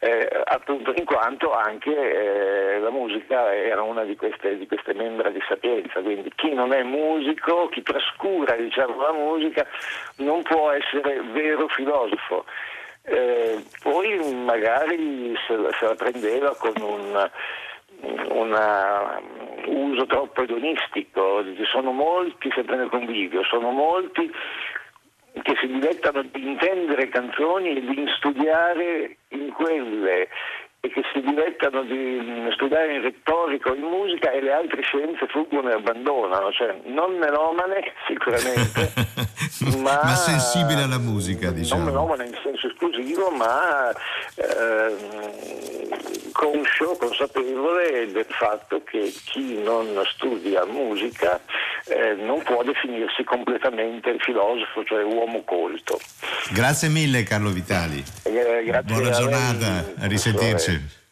eh, 0.05 0.29
appunto 0.45 0.93
in 0.95 1.07
quanto 1.07 1.53
anche 1.53 1.91
eh, 1.91 2.79
la 2.79 2.91
musica 2.91 3.55
era 3.55 3.81
una 3.81 4.05
di 4.05 4.17
queste, 4.17 4.59
di 4.59 4.67
queste, 4.67 4.93
membra 4.93 5.31
di 5.31 5.41
sapienza, 5.49 6.01
quindi 6.01 6.31
chi 6.35 6.53
non 6.53 6.75
è 6.75 6.83
musico, 6.83 7.69
chi 7.69 7.83
trascura 7.83 8.55
diciamo, 8.55 9.01
la 9.01 9.13
musica 9.13 9.67
non 10.17 10.43
può 10.43 10.71
essere 10.73 11.23
vero 11.33 11.69
filosofo. 11.69 12.45
Eh, 13.07 13.63
poi 13.83 14.35
magari 14.35 15.35
se, 15.47 15.57
se, 15.79 15.85
la 15.87 15.95
prendeva 15.95 16.57
con 16.57 16.73
un 16.81 17.31
una, 18.31 19.21
un 19.67 19.91
uso 19.93 20.07
troppo 20.07 20.43
edonistico, 20.43 21.43
sono 21.71 21.93
molti, 21.93 22.51
sempre 22.55 22.77
nel 22.77 22.89
convivio, 22.89 23.43
sono 23.45 23.71
molti 23.71 24.31
che 25.43 25.57
si 25.61 25.67
dilettano 25.67 26.23
di 26.23 26.47
intendere 26.47 27.09
canzoni 27.09 27.77
e 27.77 27.81
di 27.81 28.07
studiare 28.17 29.17
in 29.29 29.53
quelle 29.53 30.29
e 30.85 30.91
che 30.91 31.03
si 31.15 31.21
dilettano 31.23 31.83
di 31.85 32.51
studiare 32.53 32.97
in 32.97 33.01
retorica 33.01 33.71
o 33.71 33.75
in 33.75 33.85
musica 33.85 34.31
e 34.31 34.43
le 34.43 34.53
altre 34.53 34.83
scienze 34.83 35.27
fuggono 35.29 35.71
e 35.71 35.73
abbandonano, 35.73 36.53
cioè 36.53 36.77
non 36.85 37.17
melomane 37.17 37.95
sicuramente, 38.07 38.93
ma, 39.81 40.01
ma, 40.05 40.15
sensibile 40.15 40.83
alla 40.83 40.99
musica, 40.99 41.51
diciamo. 41.53 41.85
Non 41.85 41.91
melomane 41.91 42.27
in 42.27 42.39
senso 42.43 42.67
esclusivo, 42.67 43.31
ma 43.31 43.89
eh, 44.35 44.95
conscio, 46.33 46.97
consapevole 46.99 48.13
del 48.13 48.27
fatto 48.29 48.83
che 48.85 49.11
chi 49.25 49.63
non 49.63 49.87
studia 50.13 50.67
musica 50.67 51.41
eh, 51.87 52.15
non 52.15 52.43
può 52.43 52.63
definirsi 52.63 53.25
completamente 53.25 54.17
filosofo, 54.19 54.85
cioè 54.85 55.03
uomo 55.03 55.43
colto. 55.45 55.99
Grazie 56.53 56.89
mille 56.89 57.23
Carlo 57.23 57.51
Vitali. 57.51 58.03
Eh, 58.25 58.83
Buona 58.85 59.11
giornata, 59.11 59.93
a 59.99 60.07
risentirci. 60.07 60.74
Eh, 60.75 61.04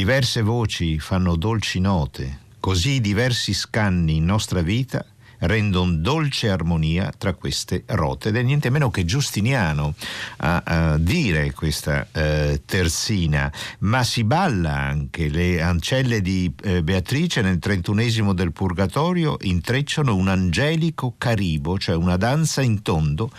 Diverse 0.00 0.40
voci 0.40 0.98
fanno 0.98 1.36
dolci 1.36 1.78
note, 1.78 2.38
così 2.58 3.02
diversi 3.02 3.52
scanni 3.52 4.16
in 4.16 4.24
nostra 4.24 4.62
vita 4.62 5.04
rendono 5.40 5.92
dolce 5.92 6.48
armonia 6.48 7.12
tra 7.16 7.34
queste 7.34 7.82
rote. 7.84 8.30
Ed 8.30 8.36
è 8.36 8.42
niente 8.42 8.70
meno 8.70 8.90
che 8.90 9.04
Giustiniano 9.04 9.94
a, 10.38 10.62
a 10.64 10.96
dire 10.96 11.52
questa 11.52 12.08
eh, 12.12 12.62
terzina, 12.64 13.52
ma 13.80 14.02
si 14.02 14.24
balla 14.24 14.74
anche, 14.74 15.28
le 15.28 15.60
ancelle 15.60 16.22
di 16.22 16.50
eh, 16.62 16.82
Beatrice 16.82 17.42
nel 17.42 17.58
trentunesimo 17.58 18.32
del 18.32 18.52
Purgatorio 18.52 19.36
intrecciano 19.42 20.16
un 20.16 20.28
angelico 20.28 21.14
caribo, 21.18 21.78
cioè 21.78 21.94
una 21.94 22.16
danza 22.16 22.62
in 22.62 22.80
tondo, 22.80 23.30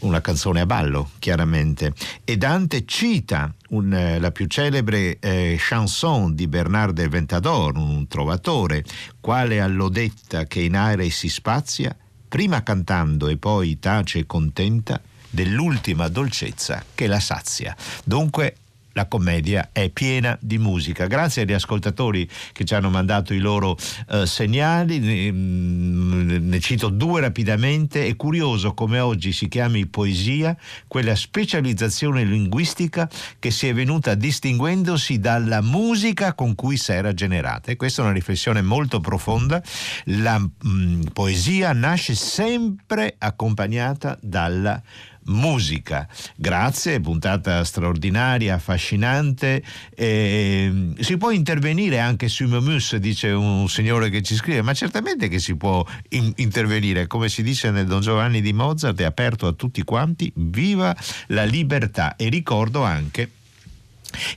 una 0.00 0.20
canzone 0.20 0.60
a 0.60 0.66
ballo, 0.66 1.10
chiaramente. 1.18 1.92
E 2.24 2.36
Dante 2.36 2.84
cita 2.84 3.52
un, 3.70 3.92
eh, 3.92 4.18
la 4.18 4.30
più 4.30 4.46
celebre 4.46 5.18
eh, 5.18 5.56
chanson 5.58 6.34
di 6.34 6.46
Bernard 6.46 6.94
del 6.94 7.08
Ventador, 7.08 7.76
un 7.76 8.06
trovatore, 8.08 8.84
quale 9.20 9.60
all'odetta 9.60 10.44
che 10.44 10.60
in 10.60 10.76
aere 10.76 11.10
si 11.10 11.28
spazia, 11.28 11.96
prima 12.28 12.62
cantando 12.62 13.28
e 13.28 13.36
poi 13.36 13.78
tace 13.78 14.26
contenta 14.26 15.00
dell'ultima 15.28 16.08
dolcezza 16.08 16.84
che 16.94 17.06
la 17.06 17.20
sazia. 17.20 17.76
Dunque 18.04 18.56
la 19.00 19.06
commedia 19.06 19.70
è 19.72 19.88
piena 19.88 20.36
di 20.40 20.58
musica. 20.58 21.06
Grazie 21.06 21.42
agli 21.42 21.54
ascoltatori 21.54 22.28
che 22.52 22.64
ci 22.64 22.74
hanno 22.74 22.90
mandato 22.90 23.32
i 23.32 23.38
loro 23.38 23.78
eh, 24.10 24.26
segnali, 24.26 24.98
ne, 24.98 25.32
mm, 25.32 26.48
ne, 26.48 26.60
cito 26.60 26.90
due 26.90 27.22
rapidamente. 27.22 28.06
È 28.06 28.14
curioso 28.16 28.74
come 28.74 29.00
oggi 29.00 29.32
si 29.32 29.48
chiami 29.48 29.86
poesia 29.86 30.54
quella 30.86 31.14
specializzazione 31.14 32.24
linguistica 32.24 33.08
che 33.38 33.50
si 33.50 33.68
è 33.68 33.74
venuta 33.74 34.14
distinguendosi 34.14 35.18
dalla 35.18 35.62
musica 35.62 36.34
con 36.34 36.54
cui 36.54 36.76
si 36.76 36.92
era 36.92 37.14
generata. 37.14 37.70
E 37.70 37.76
questa 37.76 38.02
è 38.02 38.04
una 38.04 38.14
riflessione 38.14 38.60
molto 38.60 39.00
profonda. 39.00 39.62
La 40.04 40.38
mh, 40.38 40.50
mm, 40.66 41.02
poesia 41.14 41.72
nasce 41.72 42.14
sempre 42.14 43.14
accompagnata 43.18 44.18
dalla 44.20 44.72
musica 44.72 45.10
musica. 45.30 46.06
Grazie, 46.36 47.00
puntata 47.00 47.64
straordinaria, 47.64 48.54
affascinante. 48.54 49.62
Eh, 49.94 50.92
si 50.98 51.16
può 51.16 51.30
intervenire 51.30 51.98
anche 51.98 52.28
sui 52.28 52.46
Momus, 52.46 52.96
dice 52.96 53.28
un 53.30 53.68
signore 53.68 54.10
che 54.10 54.22
ci 54.22 54.34
scrive, 54.34 54.62
ma 54.62 54.74
certamente 54.74 55.28
che 55.28 55.38
si 55.38 55.56
può 55.56 55.84
in- 56.10 56.32
intervenire. 56.36 57.06
Come 57.06 57.28
si 57.28 57.42
dice 57.42 57.70
nel 57.70 57.86
Don 57.86 58.00
Giovanni 58.00 58.40
di 58.40 58.52
Mozart, 58.52 59.00
è 59.00 59.04
aperto 59.04 59.46
a 59.46 59.52
tutti 59.52 59.82
quanti. 59.82 60.30
Viva 60.34 60.94
la 61.28 61.44
libertà! 61.44 62.16
E 62.16 62.28
ricordo 62.28 62.82
anche 62.82 63.30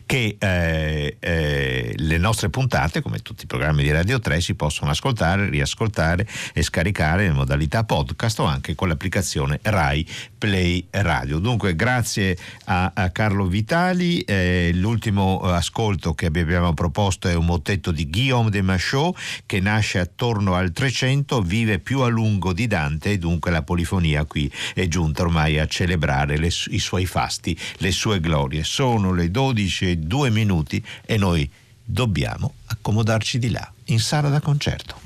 che 0.06 0.36
eh, 0.40 1.18
eh, 1.20 1.94
le 1.96 2.18
nostre 2.18 2.50
puntate, 2.50 3.02
come 3.02 3.20
tutti 3.20 3.44
i 3.44 3.48
programmi 3.48 3.84
di 3.84 3.92
Radio 3.92 4.20
3, 4.20 4.42
si 4.42 4.56
possono 4.56 4.92
ascoltare, 4.92 5.50
riascoltare 5.50 6.28
e 6.54 6.62
scaricare 6.62 7.26
in 7.26 7.34
modalità 7.34 7.84
podcast 7.84 8.40
o 8.40 8.46
anche 8.46 8.76
con 8.76 8.88
l'applicazione 8.88 9.60
Rai 9.62 10.08
Play 10.38 10.86
Radio. 10.92 11.40
Dunque, 11.40 11.76
grazie 11.76 12.38
a, 12.66 12.92
a 12.94 13.10
Carlo 13.10 13.48
Vitali. 13.48 14.22
Eh, 14.22 14.72
l'ultimo 14.74 15.40
ascolto 15.40 16.14
che 16.14 16.28
abbiamo 16.28 16.74
proposto 16.74 17.28
è 17.28 17.34
un 17.34 17.46
mottetto 17.46 17.92
di 17.92 18.10
Guillaume 18.10 18.50
de 18.50 18.62
Machaut 18.62 19.18
che 19.46 19.60
nasce 19.60 20.00
attorno 20.00 20.56
al 20.56 20.72
300, 20.72 21.42
vive 21.42 21.80
più 21.80 22.02
a 22.02 22.08
lungo 22.08 22.54
di 22.54 22.68
Dante 22.68 23.12
e 23.12 23.18
dunque 23.18 23.52
la 23.52 23.64
polifonia 23.64 24.26
qui 24.26 24.52
è 24.74 24.88
giunta 24.88 25.22
ormai 25.24 25.60
a 25.60 25.66
celebrare 25.66 26.38
le, 26.38 26.48
i 26.48 26.80
suoi 26.80 27.06
fasti, 27.06 27.58
le 27.78 27.92
sue 27.92 28.20
glorie. 28.20 28.64
Sono 28.64 29.14
le 29.14 29.32
12 29.32 29.63
12 29.64 29.90
e 29.90 29.98
2 29.98 30.30
minuti 30.30 30.84
e 31.06 31.18
noi 31.18 31.50
dobbiamo 31.84 32.54
accomodarci 32.66 33.40
di 33.40 33.50
là, 33.50 33.72
in 33.86 34.00
sala 34.00 34.30
da 34.30 34.40
concerto. 34.40 35.03